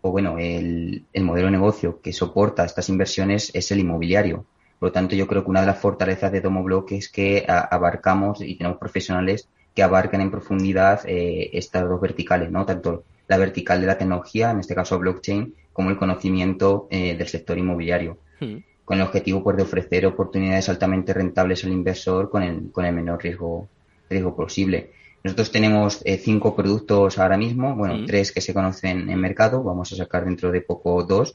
o 0.00 0.10
bueno, 0.10 0.38
el, 0.38 1.04
el, 1.12 1.24
modelo 1.24 1.46
de 1.46 1.52
negocio 1.52 2.00
que 2.00 2.12
soporta 2.12 2.64
estas 2.64 2.88
inversiones 2.88 3.50
es 3.54 3.70
el 3.70 3.80
inmobiliario. 3.80 4.46
Por 4.78 4.90
lo 4.90 4.92
tanto, 4.92 5.16
yo 5.16 5.26
creo 5.26 5.42
que 5.42 5.50
una 5.50 5.60
de 5.60 5.66
las 5.66 5.78
fortalezas 5.78 6.30
de 6.30 6.40
Domoblock 6.40 6.92
es 6.92 7.08
que 7.08 7.44
abarcamos 7.48 8.40
y 8.40 8.56
tenemos 8.56 8.78
profesionales 8.78 9.48
que 9.74 9.82
abarcan 9.82 10.20
en 10.20 10.30
profundidad 10.30 11.00
eh, 11.04 11.50
estas 11.52 11.88
dos 11.88 12.00
verticales, 12.00 12.50
¿no? 12.50 12.64
Tanto 12.64 13.04
la 13.26 13.36
vertical 13.36 13.80
de 13.80 13.86
la 13.86 13.98
tecnología, 13.98 14.50
en 14.50 14.60
este 14.60 14.74
caso 14.74 14.98
blockchain, 14.98 15.54
como 15.72 15.90
el 15.90 15.96
conocimiento 15.96 16.88
eh, 16.90 17.16
del 17.16 17.28
sector 17.28 17.58
inmobiliario. 17.58 18.18
Hmm. 18.40 18.56
Con 18.84 18.98
el 18.98 19.04
objetivo 19.04 19.42
pues, 19.44 19.56
de 19.56 19.64
ofrecer 19.64 20.06
oportunidades 20.06 20.68
altamente 20.68 21.12
rentables 21.12 21.62
al 21.64 21.72
inversor 21.72 22.30
con 22.30 22.42
el, 22.42 22.70
con 22.72 22.84
el 22.86 22.94
menor 22.94 23.22
riesgo, 23.22 23.68
riesgo 24.08 24.34
posible. 24.34 24.90
Nosotros 25.24 25.50
tenemos 25.50 26.00
eh, 26.04 26.16
cinco 26.16 26.54
productos 26.54 27.18
ahora 27.18 27.36
mismo, 27.36 27.74
bueno, 27.74 28.06
tres 28.06 28.30
que 28.32 28.40
se 28.40 28.54
conocen 28.54 29.10
en 29.10 29.20
mercado, 29.20 29.62
vamos 29.62 29.92
a 29.92 29.96
sacar 29.96 30.24
dentro 30.24 30.52
de 30.52 30.60
poco 30.60 31.02
dos. 31.02 31.34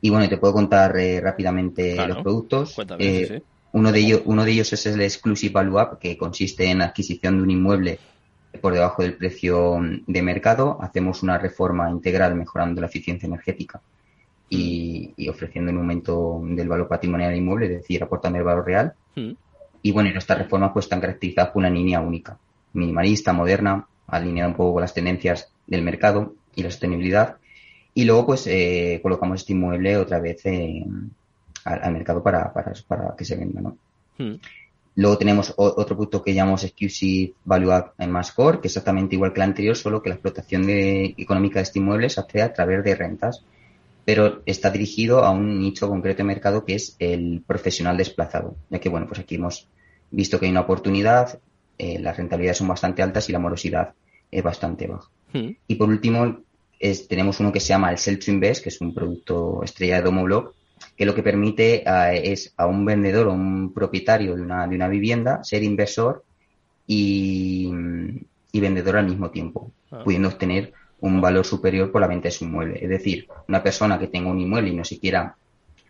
Y 0.00 0.10
bueno, 0.10 0.28
te 0.28 0.36
puedo 0.36 0.52
contar 0.52 0.96
eh, 0.98 1.20
rápidamente 1.20 1.96
los 2.06 2.18
productos. 2.18 2.76
Eh, 2.98 3.40
uno, 3.72 3.90
de 3.90 4.00
ellos, 4.00 4.22
uno 4.24 4.44
de 4.44 4.50
ellos 4.50 4.72
es 4.72 4.84
el 4.86 5.00
Exclusive 5.00 5.52
Value 5.52 5.80
Up, 5.80 5.98
que 5.98 6.18
consiste 6.18 6.68
en 6.68 6.82
adquisición 6.82 7.38
de 7.38 7.42
un 7.44 7.50
inmueble 7.50 7.98
por 8.60 8.74
debajo 8.74 9.02
del 9.02 9.14
precio 9.14 9.80
de 10.06 10.22
mercado. 10.22 10.76
Hacemos 10.80 11.22
una 11.22 11.38
reforma 11.38 11.90
integral 11.90 12.34
mejorando 12.34 12.80
la 12.80 12.88
eficiencia 12.88 13.26
energética 13.26 13.80
y, 14.50 15.28
ofreciendo 15.28 15.70
un 15.70 15.78
aumento 15.78 16.40
del 16.44 16.68
valor 16.68 16.88
patrimonial 16.88 17.30
del 17.30 17.38
inmueble, 17.38 17.66
es 17.66 17.72
decir, 17.72 18.02
aportando 18.02 18.38
el 18.38 18.44
valor 18.44 18.66
real. 18.66 18.92
Y 19.80 19.92
bueno, 19.92 20.10
estas 20.14 20.38
reformas 20.38 20.72
pues 20.72 20.84
están 20.84 21.00
caracterizadas 21.00 21.50
por 21.50 21.60
una 21.60 21.70
línea 21.70 22.00
única 22.00 22.38
minimalista, 22.74 23.32
moderna, 23.32 23.86
alineada 24.06 24.50
un 24.50 24.56
poco 24.56 24.74
con 24.74 24.82
las 24.82 24.94
tendencias 24.94 25.50
del 25.66 25.82
mercado 25.82 26.34
y 26.54 26.62
la 26.62 26.70
sostenibilidad. 26.70 27.36
Y 27.94 28.04
luego, 28.04 28.26
pues, 28.26 28.46
eh, 28.46 29.00
colocamos 29.02 29.40
este 29.40 29.52
inmueble 29.52 29.96
otra 29.96 30.20
vez 30.20 30.42
al, 31.64 31.92
mercado 31.92 32.22
para, 32.22 32.52
para, 32.52 32.72
para, 32.86 33.14
que 33.16 33.24
se 33.24 33.36
venda, 33.36 33.60
¿no? 33.60 33.78
Hmm. 34.18 34.36
Luego 34.96 35.18
tenemos 35.18 35.52
otro 35.56 35.96
punto 35.96 36.22
que 36.22 36.34
llamamos 36.34 36.62
Exclusive 36.62 37.32
Value 37.44 37.72
Add 37.72 37.86
en 37.98 38.12
Mass 38.12 38.30
Core, 38.30 38.60
que 38.60 38.68
es 38.68 38.72
exactamente 38.72 39.16
igual 39.16 39.32
que 39.32 39.40
el 39.40 39.48
anterior, 39.48 39.76
solo 39.76 40.00
que 40.00 40.08
la 40.08 40.14
explotación 40.14 40.66
económica 40.68 41.58
de 41.58 41.64
este 41.64 41.80
inmueble 41.80 42.08
se 42.10 42.20
hace 42.20 42.42
a 42.42 42.52
través 42.52 42.84
de 42.84 42.94
rentas, 42.94 43.44
pero 44.04 44.42
está 44.46 44.70
dirigido 44.70 45.24
a 45.24 45.30
un 45.30 45.58
nicho 45.58 45.88
concreto 45.88 46.18
de 46.18 46.24
mercado 46.24 46.64
que 46.64 46.76
es 46.76 46.94
el 47.00 47.42
profesional 47.44 47.96
desplazado, 47.96 48.54
ya 48.70 48.78
que, 48.78 48.88
bueno, 48.88 49.08
pues 49.08 49.18
aquí 49.18 49.34
hemos 49.34 49.66
visto 50.12 50.38
que 50.38 50.46
hay 50.46 50.52
una 50.52 50.60
oportunidad, 50.60 51.40
eh, 51.78 51.98
las 51.98 52.16
rentabilidades 52.16 52.58
son 52.58 52.68
bastante 52.68 53.02
altas 53.02 53.28
y 53.28 53.32
la 53.32 53.38
morosidad 53.38 53.94
es 54.30 54.42
bastante 54.42 54.86
baja. 54.86 55.08
Hmm. 55.32 55.50
Y 55.66 55.74
por 55.74 55.88
último, 55.88 56.44
tenemos 57.08 57.40
uno 57.40 57.52
que 57.52 57.60
se 57.60 57.68
llama 57.68 57.90
el 57.90 57.98
Sell 57.98 58.18
to 58.18 58.30
Invest, 58.30 58.62
que 58.62 58.68
es 58.68 58.80
un 58.80 58.94
producto 58.94 59.62
estrella 59.62 59.96
de 59.96 60.02
Domoblock, 60.02 60.54
que 60.96 61.06
lo 61.06 61.14
que 61.14 61.22
permite 61.22 61.82
eh, 61.86 62.32
es 62.32 62.52
a 62.56 62.66
un 62.66 62.84
vendedor 62.84 63.28
o 63.28 63.32
un 63.32 63.72
propietario 63.72 64.36
de 64.36 64.42
una, 64.42 64.66
de 64.66 64.76
una 64.76 64.88
vivienda 64.88 65.42
ser 65.42 65.62
inversor 65.62 66.24
y, 66.86 67.70
vendedor 68.52 68.96
al 68.96 69.06
mismo 69.06 69.30
tiempo, 69.30 69.72
ah. 69.90 70.02
pudiendo 70.04 70.28
obtener 70.28 70.72
un 71.00 71.20
valor 71.20 71.44
superior 71.44 71.90
por 71.90 72.00
la 72.00 72.06
venta 72.06 72.28
de 72.28 72.32
su 72.32 72.44
inmueble. 72.44 72.78
Es 72.82 72.88
decir, 72.88 73.28
una 73.48 73.62
persona 73.62 73.98
que 73.98 74.06
tenga 74.06 74.30
un 74.30 74.40
inmueble 74.40 74.70
y 74.70 74.74
no 74.74 74.84
se 74.84 74.98
quiera 74.98 75.36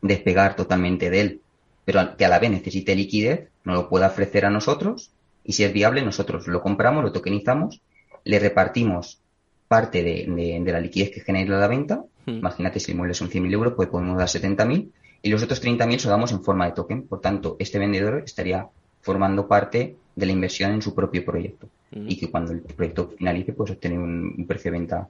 despegar 0.02 0.56
totalmente 0.56 1.08
de 1.08 1.20
él, 1.20 1.40
pero 1.84 2.16
que 2.16 2.24
a 2.24 2.28
la 2.28 2.38
vez 2.38 2.50
necesite 2.50 2.96
liquidez, 2.96 3.48
no 3.64 3.74
lo 3.74 3.88
pueda 3.88 4.08
ofrecer 4.08 4.44
a 4.44 4.50
nosotros 4.50 5.12
y 5.44 5.52
si 5.52 5.62
es 5.62 5.72
viable, 5.72 6.02
nosotros 6.02 6.46
lo 6.48 6.62
compramos, 6.62 7.04
lo 7.04 7.12
tokenizamos, 7.12 7.80
le 8.24 8.38
repartimos 8.38 9.20
parte 9.68 10.02
de, 10.02 10.62
la 10.64 10.80
liquidez 10.80 11.10
que 11.10 11.20
genera 11.20 11.58
la 11.58 11.68
venta. 11.68 12.04
Hmm. 12.26 12.38
Imagínate 12.38 12.80
si 12.80 12.90
el 12.90 12.96
inmueble 12.96 13.14
son 13.14 13.28
100.000 13.28 13.52
euros, 13.52 13.74
pues 13.74 13.88
podemos 13.88 14.16
dar 14.16 14.28
70.000 14.28 14.90
y 15.22 15.30
los 15.30 15.42
otros 15.42 15.62
30.000 15.62 15.98
se 15.98 16.08
damos 16.08 16.32
en 16.32 16.42
forma 16.42 16.66
de 16.66 16.72
token. 16.72 17.06
Por 17.06 17.20
tanto, 17.20 17.56
este 17.58 17.78
vendedor 17.78 18.22
estaría 18.24 18.66
formando 19.02 19.46
parte 19.46 19.96
de 20.16 20.26
la 20.26 20.32
inversión 20.32 20.72
en 20.72 20.82
su 20.82 20.94
propio 20.94 21.24
proyecto 21.24 21.68
hmm. 21.90 22.08
y 22.08 22.16
que 22.18 22.30
cuando 22.30 22.52
el 22.52 22.60
proyecto 22.60 23.12
finalice, 23.18 23.52
pues 23.52 23.70
obtener 23.70 23.98
un, 23.98 24.44
precio 24.48 24.70
de 24.70 24.78
venta 24.78 25.08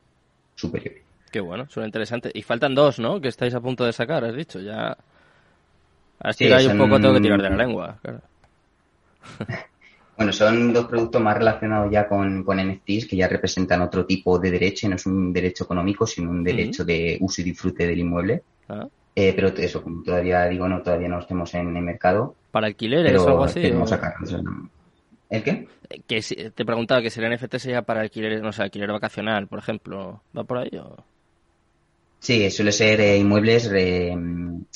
superior. 0.55 0.95
Qué 1.31 1.41
bueno, 1.41 1.67
suena 1.69 1.87
interesante. 1.87 2.31
Y 2.35 2.43
faltan 2.43 2.75
dos, 2.75 2.99
¿no? 2.99 3.21
Que 3.21 3.29
estáis 3.29 3.55
a 3.55 3.61
punto 3.61 3.85
de 3.85 3.93
sacar, 3.93 4.25
has 4.25 4.35
dicho. 4.35 4.61
Ya. 4.61 4.97
Así 6.21 6.45
hay 6.45 6.67
un 6.67 6.79
poco 6.79 7.01
tengo 7.01 7.15
que 7.15 7.21
tirar 7.21 7.43
de 7.43 7.51
la 7.51 7.57
lengua. 7.57 7.99
Claro. 8.03 8.21
Bueno, 10.17 10.33
son 10.33 10.73
dos 10.73 10.87
productos 10.87 11.21
más 11.21 11.37
relacionados 11.37 11.91
ya 11.91 12.07
con, 12.07 12.45
con 12.45 12.59
NFTs 12.59 13.07
que 13.07 13.17
ya 13.17 13.27
representan 13.27 13.83
otro 13.83 14.07
tipo 14.07 14.39
de 14.39 14.51
derecho, 14.51 14.87
y 14.87 14.91
no 14.91 14.97
es 14.97 15.07
un 15.07 15.33
derecho 15.33 15.65
económico, 15.65 16.07
sino 16.07 16.31
un 16.31 16.45
derecho 16.45 16.85
de 16.85 17.19
uso 17.21 17.41
y 17.41 17.45
disfrute 17.45 17.87
del 17.87 17.99
inmueble. 17.99 18.43
Ah. 18.69 18.87
Eh, 19.17 19.33
pero 19.35 19.49
eso, 19.49 19.83
como 19.83 20.03
todavía 20.03 20.47
digo, 20.47 20.69
no 20.69 20.83
todavía 20.83 21.09
no 21.09 21.21
estemos 21.21 21.53
en 21.55 21.77
el 21.77 21.83
mercado. 21.83 22.35
¿Para 22.51 22.67
alquileres 22.67 23.21
o 23.21 23.29
algo 23.29 23.45
así? 23.45 23.61
¿El 25.31 25.43
qué? 25.43 25.69
Eh, 25.91 26.01
que 26.07 26.21
te 26.51 26.65
preguntaba 26.65 27.03
que 27.03 27.11
si 27.11 27.21
el 27.21 27.33
NFT 27.33 27.57
sería 27.57 27.83
para 27.83 28.01
alquileres, 28.01 28.43
no 28.43 28.53
sé, 28.53 28.63
alquiler 28.63 28.91
vacacional, 28.91 29.47
por 29.47 29.59
ejemplo. 29.59 30.21
¿Va 30.37 30.45
por 30.45 30.59
ahí 30.59 30.71
o...? 30.79 30.97
Sí, 32.19 32.51
suele 32.51 32.73
ser 32.73 33.01
eh, 33.01 33.19
inmuebles 33.19 33.69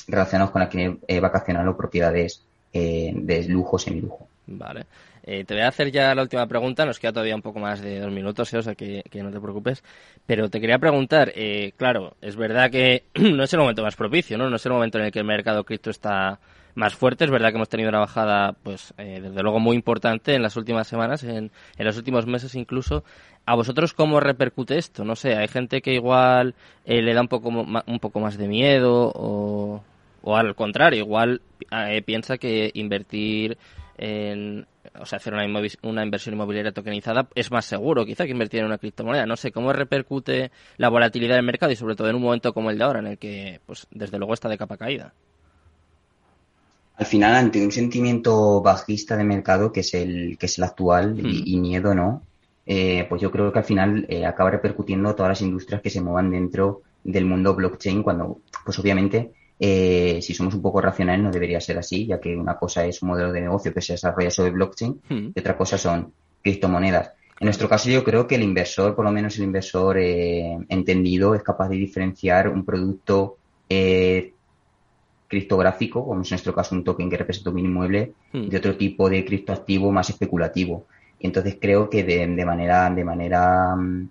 relacionados 0.07 0.51
con 0.51 0.63
alquiler 0.63 0.99
vacacional 1.21 1.67
o 1.69 1.77
propiedades 1.77 2.43
de 2.73 3.47
lujo, 3.49 3.79
semilujo. 3.79 4.29
Vale. 4.47 4.85
Eh, 5.31 5.45
te 5.45 5.53
voy 5.53 5.63
a 5.63 5.69
hacer 5.69 5.93
ya 5.93 6.15
la 6.15 6.23
última 6.23 6.47
pregunta, 6.47 6.87
nos 6.87 6.99
queda 6.99 7.13
todavía 7.13 7.35
un 7.35 7.43
poco 7.43 7.59
más 7.59 7.83
de 7.83 8.01
dos 8.01 8.11
minutos, 8.11 8.51
¿eh? 8.55 8.59
o 8.59 8.63
sea 8.63 8.75
que, 8.75 9.03
no 9.23 9.31
te 9.31 9.39
preocupes. 9.39 9.85
Pero 10.25 10.49
te 10.49 10.59
quería 10.59 10.79
preguntar, 10.79 11.31
eh, 11.35 11.73
claro, 11.77 12.17
es 12.23 12.35
verdad 12.35 12.71
que 12.71 13.05
no 13.15 13.45
es 13.45 13.53
el 13.53 13.61
momento 13.61 13.83
más 13.83 13.95
propicio, 13.95 14.39
¿no? 14.39 14.49
No 14.49 14.57
es 14.57 14.65
el 14.65 14.73
momento 14.73 14.97
en 14.97 15.05
el 15.05 15.13
que 15.13 15.19
el 15.19 15.27
mercado 15.27 15.65
cripto 15.65 15.91
está 15.91 16.41
más 16.75 16.95
fuerte. 16.95 17.27
Es 17.27 17.31
verdad 17.31 17.51
que 17.51 17.57
hemos 17.57 17.69
tenido 17.69 17.91
una 17.91 17.99
bajada, 17.99 18.55
pues, 18.63 18.95
desde 18.97 19.43
luego 19.43 19.61
muy 19.61 19.77
importante 19.77 20.35
en 20.35 20.41
las 20.41 20.57
últimas 20.57 20.89
semanas, 20.89 21.23
en, 21.25 21.51
en 21.77 21.85
los 21.85 21.99
últimos 21.99 22.27
meses 22.27 22.55
incluso. 22.55 23.05
¿A 23.45 23.55
vosotros 23.55 23.93
cómo 23.93 24.21
repercute 24.21 24.79
esto? 24.79 25.05
No 25.05 25.15
sé, 25.15 25.37
hay 25.37 25.49
gente 25.49 25.83
que 25.83 25.93
igual 25.93 26.55
le 26.87 27.13
da 27.13 27.21
un 27.21 27.29
poco, 27.29 27.51
un 27.51 27.99
poco 28.01 28.21
más 28.21 28.39
de 28.39 28.49
miedo 28.49 29.13
o, 29.15 29.85
o 30.23 30.37
al 30.37 30.55
contrario, 30.55 31.01
igual 31.01 31.43
piensa 32.07 32.39
que 32.39 32.71
invertir 32.73 33.59
en, 33.99 34.67
o 35.01 35.07
sea, 35.07 35.19
hacer 35.19 35.35
una, 35.35 35.47
una 35.83 36.03
inversión 36.03 36.35
inmobiliaria 36.35 36.73
tokenizada 36.73 37.29
es 37.35 37.51
más 37.51 37.65
seguro 37.65 38.05
quizá 38.05 38.25
que 38.25 38.33
invertir 38.33 38.61
en 38.61 38.67
una 38.67 38.79
criptomoneda. 38.79 39.27
No 39.27 39.37
sé 39.37 39.53
cómo 39.53 39.73
repercute 39.73 40.51
la 40.77 40.89
volatilidad 40.89 41.37
del 41.37 41.45
mercado 41.45 41.73
y 41.73 41.77
sobre 41.77 41.97
todo 41.97 42.09
en 42.09 42.17
un 42.17 42.23
momento 42.23 42.53
como 42.53 42.71
el 42.71 42.79
de 42.79 42.85
ahora 42.85 43.01
en 43.01 43.07
el 43.09 43.19
que, 43.19 43.61
pues, 43.67 43.87
desde 43.91 44.19
luego 44.19 44.35
está 44.35 44.49
de 44.49 44.59
capa 44.59 44.77
caída. 44.77 45.13
Al 46.97 47.07
final, 47.07 47.35
ante 47.37 47.65
un 47.65 47.71
sentimiento 47.71 48.61
bajista 48.61 49.17
de 49.17 49.25
mercado 49.25 49.73
que 49.73 49.81
es 49.81 49.95
el 49.95 50.37
que 50.37 50.47
es 50.47 50.59
el 50.59 50.65
actual 50.65 51.17
y, 51.19 51.57
hmm. 51.57 51.61
miedo, 51.61 51.95
¿no? 51.95 52.23
Eh, 52.67 53.07
pues 53.09 53.23
yo 53.23 53.31
creo 53.31 53.53
que 53.53 53.61
al 53.61 53.65
final 53.65 54.05
eh, 54.09 54.27
acaba 54.27 54.51
repercutiendo 54.51 55.15
todas 55.15 55.31
las 55.31 55.41
industrias 55.41 55.81
que 55.81 55.91
se 55.91 56.01
muevan 56.01 56.31
dentro 56.31 56.83
del 57.05 57.25
mundo 57.25 57.55
blockchain 57.55 58.03
cuando, 58.03 58.41
pues 58.65 58.79
obviamente, 58.79 59.33
eh, 59.61 60.21
si 60.23 60.35
somos 60.35 60.55
un 60.55 60.63
poco 60.63 60.81
racionales, 60.81 61.25
no 61.25 61.33
debería 61.33 61.61
ser 61.61 61.79
así, 61.79 62.07
ya 62.07 62.21
que 62.21 62.37
una 62.37 62.57
cosa 62.57 62.85
es 62.87 63.03
un 63.03 63.09
modelo 63.09 63.33
de 63.33 63.41
negocio 63.41 63.75
que 63.75 63.83
se 63.83 63.95
desarrolla 63.95 64.31
sobre 64.31 64.53
blockchain 64.53 65.01
hmm. 65.09 65.29
y 65.35 65.41
otra 65.41 65.57
cosa 65.57 65.77
son 65.77 66.13
criptomonedas. 66.43 67.13
En 67.41 67.47
nuestro 67.47 67.69
caso, 67.69 67.89
yo 67.91 68.05
creo 68.05 68.27
que 68.27 68.37
el 68.37 68.43
inversor, 68.43 68.95
por 68.95 69.05
lo 69.05 69.11
menos 69.11 69.37
el 69.37 69.45
inversor 69.45 69.99
eh, 69.99 70.59
entendido, 70.69 71.35
es 71.35 71.43
capaz 71.43 71.69
de 71.69 71.77
diferenciar 71.77 72.49
un 72.49 72.65
producto 72.65 73.37
eh, 73.69 74.33
criptográfico, 75.27 76.05
como 76.05 76.23
es 76.23 76.31
en 76.31 76.37
nuestro 76.37 76.55
caso 76.55 76.75
un 76.75 76.85
token 76.85 77.11
que 77.11 77.17
representa 77.17 77.51
un 77.51 77.59
inmueble, 77.59 78.13
hmm. 78.33 78.49
de 78.49 78.57
otro 78.57 78.77
tipo 78.77 79.11
de 79.11 79.25
criptoactivo 79.25 79.91
más 79.91 80.09
especulativo. 80.11 80.87
Y 81.19 81.27
entonces 81.27 81.59
creo 81.61 81.91
que 81.91 82.05
de, 82.05 82.45
manera, 82.45 82.89
de 82.91 83.05
manera 83.05 83.75
mm, 83.75 84.09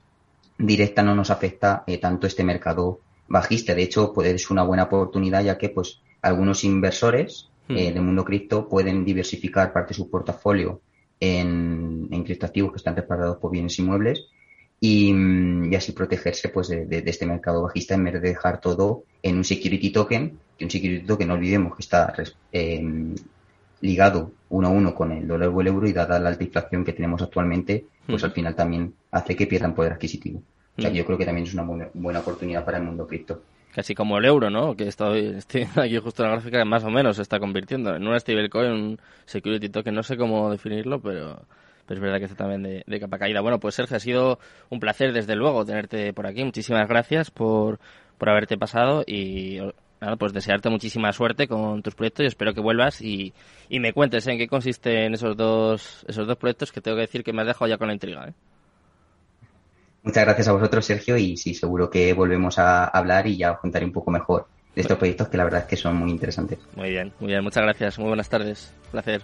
directa 0.57 1.03
no 1.03 1.15
nos 1.15 1.31
afecta 1.31 1.86
tanto 2.01 2.27
este 2.27 2.43
mercado 2.43 2.99
bajista. 3.27 3.75
De 3.75 3.83
hecho, 3.83 4.13
puede 4.13 4.37
ser 4.37 4.51
una 4.51 4.63
buena 4.63 4.83
oportunidad 4.83 5.43
ya 5.43 5.57
que 5.57 5.69
pues 5.69 6.01
algunos 6.21 6.63
inversores 6.63 7.49
hmm. 7.67 7.77
eh, 7.77 7.93
del 7.93 8.03
mundo 8.03 8.23
cripto 8.23 8.67
pueden 8.67 9.05
diversificar 9.05 9.73
parte 9.73 9.89
de 9.89 9.95
su 9.95 10.09
portafolio 10.09 10.81
en, 11.19 12.07
en 12.11 12.23
criptoactivos 12.23 12.71
que 12.71 12.77
están 12.77 12.95
respaldados 12.95 13.37
por 13.37 13.51
bienes 13.51 13.77
inmuebles 13.79 14.27
y, 14.79 15.11
y 15.11 15.75
así 15.75 15.91
protegerse 15.91 16.49
pues 16.49 16.67
de, 16.67 17.03
este 17.05 17.25
mercado 17.25 17.63
bajista 17.63 17.95
en 17.95 18.03
vez 18.03 18.13
de 18.13 18.19
dejar 18.19 18.61
todo 18.61 19.03
en 19.23 19.37
un 19.37 19.43
security 19.43 19.91
token, 19.91 20.37
que 20.57 20.65
un 20.65 20.71
security 20.71 21.05
token 21.05 21.27
no 21.27 21.33
olvidemos 21.33 21.75
que 21.75 21.81
está 21.81 22.13
eh, 22.51 22.83
ligado 23.81 24.31
uno 24.49 24.67
a 24.67 24.71
uno 24.71 24.93
con 24.93 25.11
el 25.11 25.27
dólar 25.27 25.49
o 25.49 25.61
el 25.61 25.67
euro 25.67 25.87
y 25.87 25.93
dada 25.93 26.19
la 26.19 26.29
alta 26.29 26.43
inflación 26.43 26.85
que 26.85 26.93
tenemos 26.93 27.21
actualmente, 27.21 27.85
pues 28.05 28.21
hmm. 28.21 28.25
al 28.25 28.31
final 28.31 28.55
también 28.55 28.93
hace 29.11 29.35
que 29.35 29.47
pierdan 29.47 29.73
poder 29.73 29.93
adquisitivo. 29.93 30.41
O 30.77 30.81
sea, 30.81 30.91
yo 30.91 31.05
creo 31.05 31.17
que 31.17 31.25
también 31.25 31.47
es 31.47 31.53
una 31.53 31.63
buena, 31.63 32.19
oportunidad 32.19 32.63
para 32.63 32.77
el 32.77 32.83
mundo 32.83 33.07
cripto. 33.07 33.41
Casi 33.73 33.95
como 33.95 34.17
el 34.17 34.25
euro, 34.25 34.49
¿no? 34.49 34.75
Que 34.75 34.87
estoy, 34.87 35.25
estoy 35.37 35.67
aquí 35.75 35.97
justo 35.97 36.23
en 36.23 36.29
la 36.29 36.35
gráfica 36.35 36.63
más 36.65 36.83
o 36.83 36.89
menos 36.89 37.15
se 37.15 37.23
está 37.23 37.39
convirtiendo 37.39 37.95
en 37.95 38.07
una 38.07 38.19
stablecoin, 38.19 38.71
un 38.71 38.99
security 39.25 39.69
token, 39.69 39.95
no 39.95 40.03
sé 40.03 40.17
cómo 40.17 40.51
definirlo, 40.51 40.99
pero, 40.99 41.41
pero 41.85 41.97
es 41.97 42.01
verdad 42.01 42.19
que 42.19 42.25
está 42.25 42.37
también 42.37 42.83
de, 42.85 42.99
capa 42.99 43.17
caída. 43.17 43.41
Bueno, 43.41 43.59
pues 43.59 43.75
Sergio, 43.75 43.97
ha 43.97 43.99
sido 43.99 44.39
un 44.69 44.79
placer 44.79 45.13
desde 45.13 45.35
luego 45.35 45.65
tenerte 45.65 46.13
por 46.13 46.27
aquí. 46.27 46.43
Muchísimas 46.43 46.87
gracias 46.87 47.31
por, 47.31 47.79
por 48.19 48.29
haberte 48.29 48.57
pasado 48.57 49.03
y 49.05 49.59
nada, 49.99 50.15
pues 50.15 50.31
desearte 50.31 50.69
muchísima 50.69 51.11
suerte 51.11 51.47
con 51.47 51.81
tus 51.81 51.95
proyectos 51.95 52.23
y 52.23 52.27
espero 52.27 52.53
que 52.53 52.61
vuelvas 52.61 53.01
y, 53.01 53.33
y 53.67 53.79
me 53.79 53.93
cuentes 53.93 54.27
en 54.27 54.37
qué 54.37 54.47
consisten 54.47 55.15
esos 55.15 55.35
dos, 55.35 56.05
esos 56.07 56.27
dos 56.27 56.37
proyectos 56.37 56.71
que 56.71 56.81
tengo 56.81 56.97
que 56.97 57.01
decir 57.01 57.23
que 57.23 57.33
me 57.33 57.41
has 57.41 57.47
dejado 57.47 57.67
ya 57.67 57.77
con 57.77 57.87
la 57.87 57.93
intriga. 57.93 58.27
¿eh? 58.27 58.33
Muchas 60.08 60.24
gracias 60.24 60.48
a 60.48 60.54
vosotros, 60.54 60.86
Sergio, 60.86 61.17
y 61.17 61.36
sí, 61.36 61.54
seguro 61.54 61.89
que 61.89 62.13
volvemos 62.13 62.58
a 62.60 62.86
hablar 62.86 63.28
y 63.28 63.36
ya 63.36 63.52
os 63.52 63.60
contaré 63.60 63.84
un 63.84 63.91
poco 63.91 64.10
mejor 64.10 64.48
de 64.74 64.82
estos 64.82 64.98
proyectos 64.98 65.28
que 65.28 65.36
la 65.36 65.43
verdad 65.43 65.60
es 65.63 65.65
que 65.65 65.76
son 65.76 65.98
muy 65.98 66.12
interesantes. 66.12 66.60
Muy 66.78 66.91
bien, 66.91 67.12
muy 67.20 67.28
bien, 67.28 67.43
muchas 67.43 67.62
gracias, 67.62 68.00
muy 68.00 68.08
buenas 68.08 68.30
tardes, 68.30 68.72
placer. 68.89 69.22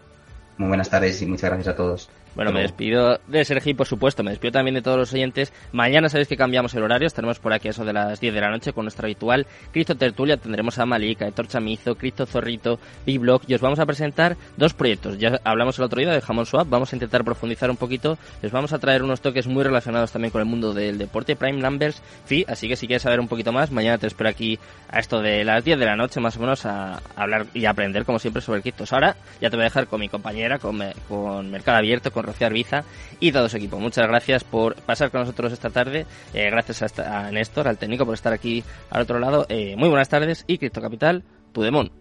Muy 0.57 0.67
buenas 0.67 0.89
tardes 0.89 1.21
y 1.21 1.25
muchas 1.25 1.51
gracias 1.51 1.69
a 1.69 1.77
todos. 1.77 2.09
Bueno, 2.35 2.51
me 2.51 2.61
despido 2.61 3.19
de 3.27 3.45
Sergi, 3.45 3.75
por 3.75 3.85
supuesto, 3.85 4.23
me 4.23 4.31
despido 4.31 4.53
también 4.53 4.73
de 4.73 4.81
todos 4.81 4.97
los 4.97 5.13
oyentes. 5.13 5.53
Mañana 5.71 6.09
sabéis 6.09 6.27
que 6.27 6.35
cambiamos 6.35 6.73
el 6.73 6.81
horario, 6.81 7.05
estaremos 7.05 7.37
por 7.37 7.53
aquí 7.53 7.67
a 7.67 7.71
eso 7.71 7.85
de 7.85 7.93
las 7.93 8.19
10 8.19 8.33
de 8.33 8.41
la 8.41 8.49
noche 8.49 8.73
con 8.73 8.85
nuestra 8.85 9.05
habitual 9.05 9.45
Cristo 9.71 9.95
Tertulia. 9.95 10.37
Tendremos 10.37 10.79
a 10.79 10.85
Malika, 10.87 11.27
Héctor 11.27 11.47
Chamizo, 11.47 11.95
Cristo 11.95 12.25
Zorrito, 12.25 12.79
Biblog 13.05 13.43
y 13.47 13.53
os 13.53 13.61
vamos 13.61 13.79
a 13.79 13.85
presentar 13.85 14.35
dos 14.57 14.73
proyectos. 14.73 15.19
Ya 15.19 15.39
hablamos 15.43 15.77
el 15.77 15.85
otro 15.85 15.99
día 15.99 16.11
de 16.11 16.21
Jamón 16.21 16.47
Swap, 16.47 16.67
vamos 16.67 16.91
a 16.91 16.95
intentar 16.95 17.23
profundizar 17.23 17.69
un 17.69 17.77
poquito. 17.77 18.17
Les 18.41 18.51
vamos 18.51 18.73
a 18.73 18.79
traer 18.79 19.03
unos 19.03 19.21
toques 19.21 19.45
muy 19.45 19.63
relacionados 19.63 20.11
también 20.11 20.31
con 20.31 20.41
el 20.41 20.47
mundo 20.47 20.73
del 20.73 20.97
deporte, 20.97 21.35
Prime 21.35 21.61
Numbers, 21.61 22.01
Fee. 22.25 22.45
Así 22.47 22.67
que 22.67 22.75
si 22.75 22.87
quieres 22.87 23.03
saber 23.03 23.19
un 23.19 23.27
poquito 23.27 23.51
más, 23.51 23.69
mañana 23.69 23.99
te 23.99 24.07
espero 24.07 24.31
aquí 24.31 24.57
a 24.89 24.99
esto 24.99 25.21
de 25.21 25.43
las 25.43 25.63
10 25.63 25.77
de 25.77 25.85
la 25.85 25.95
noche 25.95 26.19
más 26.19 26.35
o 26.37 26.39
menos 26.39 26.65
a 26.65 26.99
hablar 27.15 27.45
y 27.53 27.65
aprender 27.65 28.05
como 28.05 28.17
siempre 28.17 28.41
sobre 28.41 28.61
criptos. 28.61 28.91
Ahora 28.91 29.15
ya 29.39 29.51
te 29.51 29.55
voy 29.55 29.63
a 29.63 29.65
dejar 29.65 29.85
con 29.85 29.99
mi 29.99 30.09
compañera, 30.09 30.57
con, 30.57 30.81
con 31.07 31.51
Mercado 31.51 31.77
Abierto, 31.77 32.11
con 32.11 32.22
Rocío 32.23 32.47
Arbiza 32.47 32.83
y 33.19 33.31
todo 33.31 33.49
su 33.49 33.57
equipo. 33.57 33.79
Muchas 33.79 34.07
gracias 34.07 34.43
por 34.43 34.75
pasar 34.75 35.11
con 35.11 35.21
nosotros 35.21 35.53
esta 35.53 35.69
tarde. 35.69 36.05
Eh, 36.33 36.49
gracias 36.49 36.99
a, 36.99 37.31
Néstor, 37.31 37.67
al 37.67 37.77
técnico, 37.77 38.05
por 38.05 38.15
estar 38.15 38.33
aquí 38.33 38.63
al 38.89 39.03
otro 39.03 39.19
lado. 39.19 39.45
Eh, 39.49 39.75
muy 39.77 39.89
buenas 39.89 40.09
tardes 40.09 40.43
y 40.47 40.57
Cripto 40.57 40.81
Capital, 40.81 41.23
tu 41.51 41.61
demon. 41.61 41.91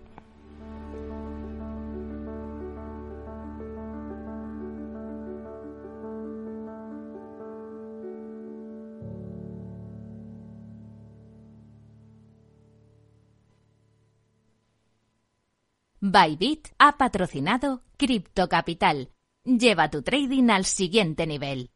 Bybit 16.05 16.67
ha 16.79 16.99
patrocinado 16.99 17.85
Cripto 17.97 18.49
Capital 18.49 19.11
Lleva 19.45 19.91
tu 19.91 20.03
trading 20.03 20.51
al 20.51 20.65
siguiente 20.65 21.27
nivel. 21.27 21.71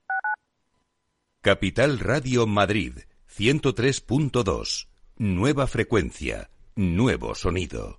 Capital 1.41 1.99
Radio 1.99 2.47
Madrid 2.47 2.99
103.2. 3.37 4.87
Nueva 5.17 5.67
frecuencia, 5.67 6.49
nuevo 6.77 7.35
sonido. 7.35 7.99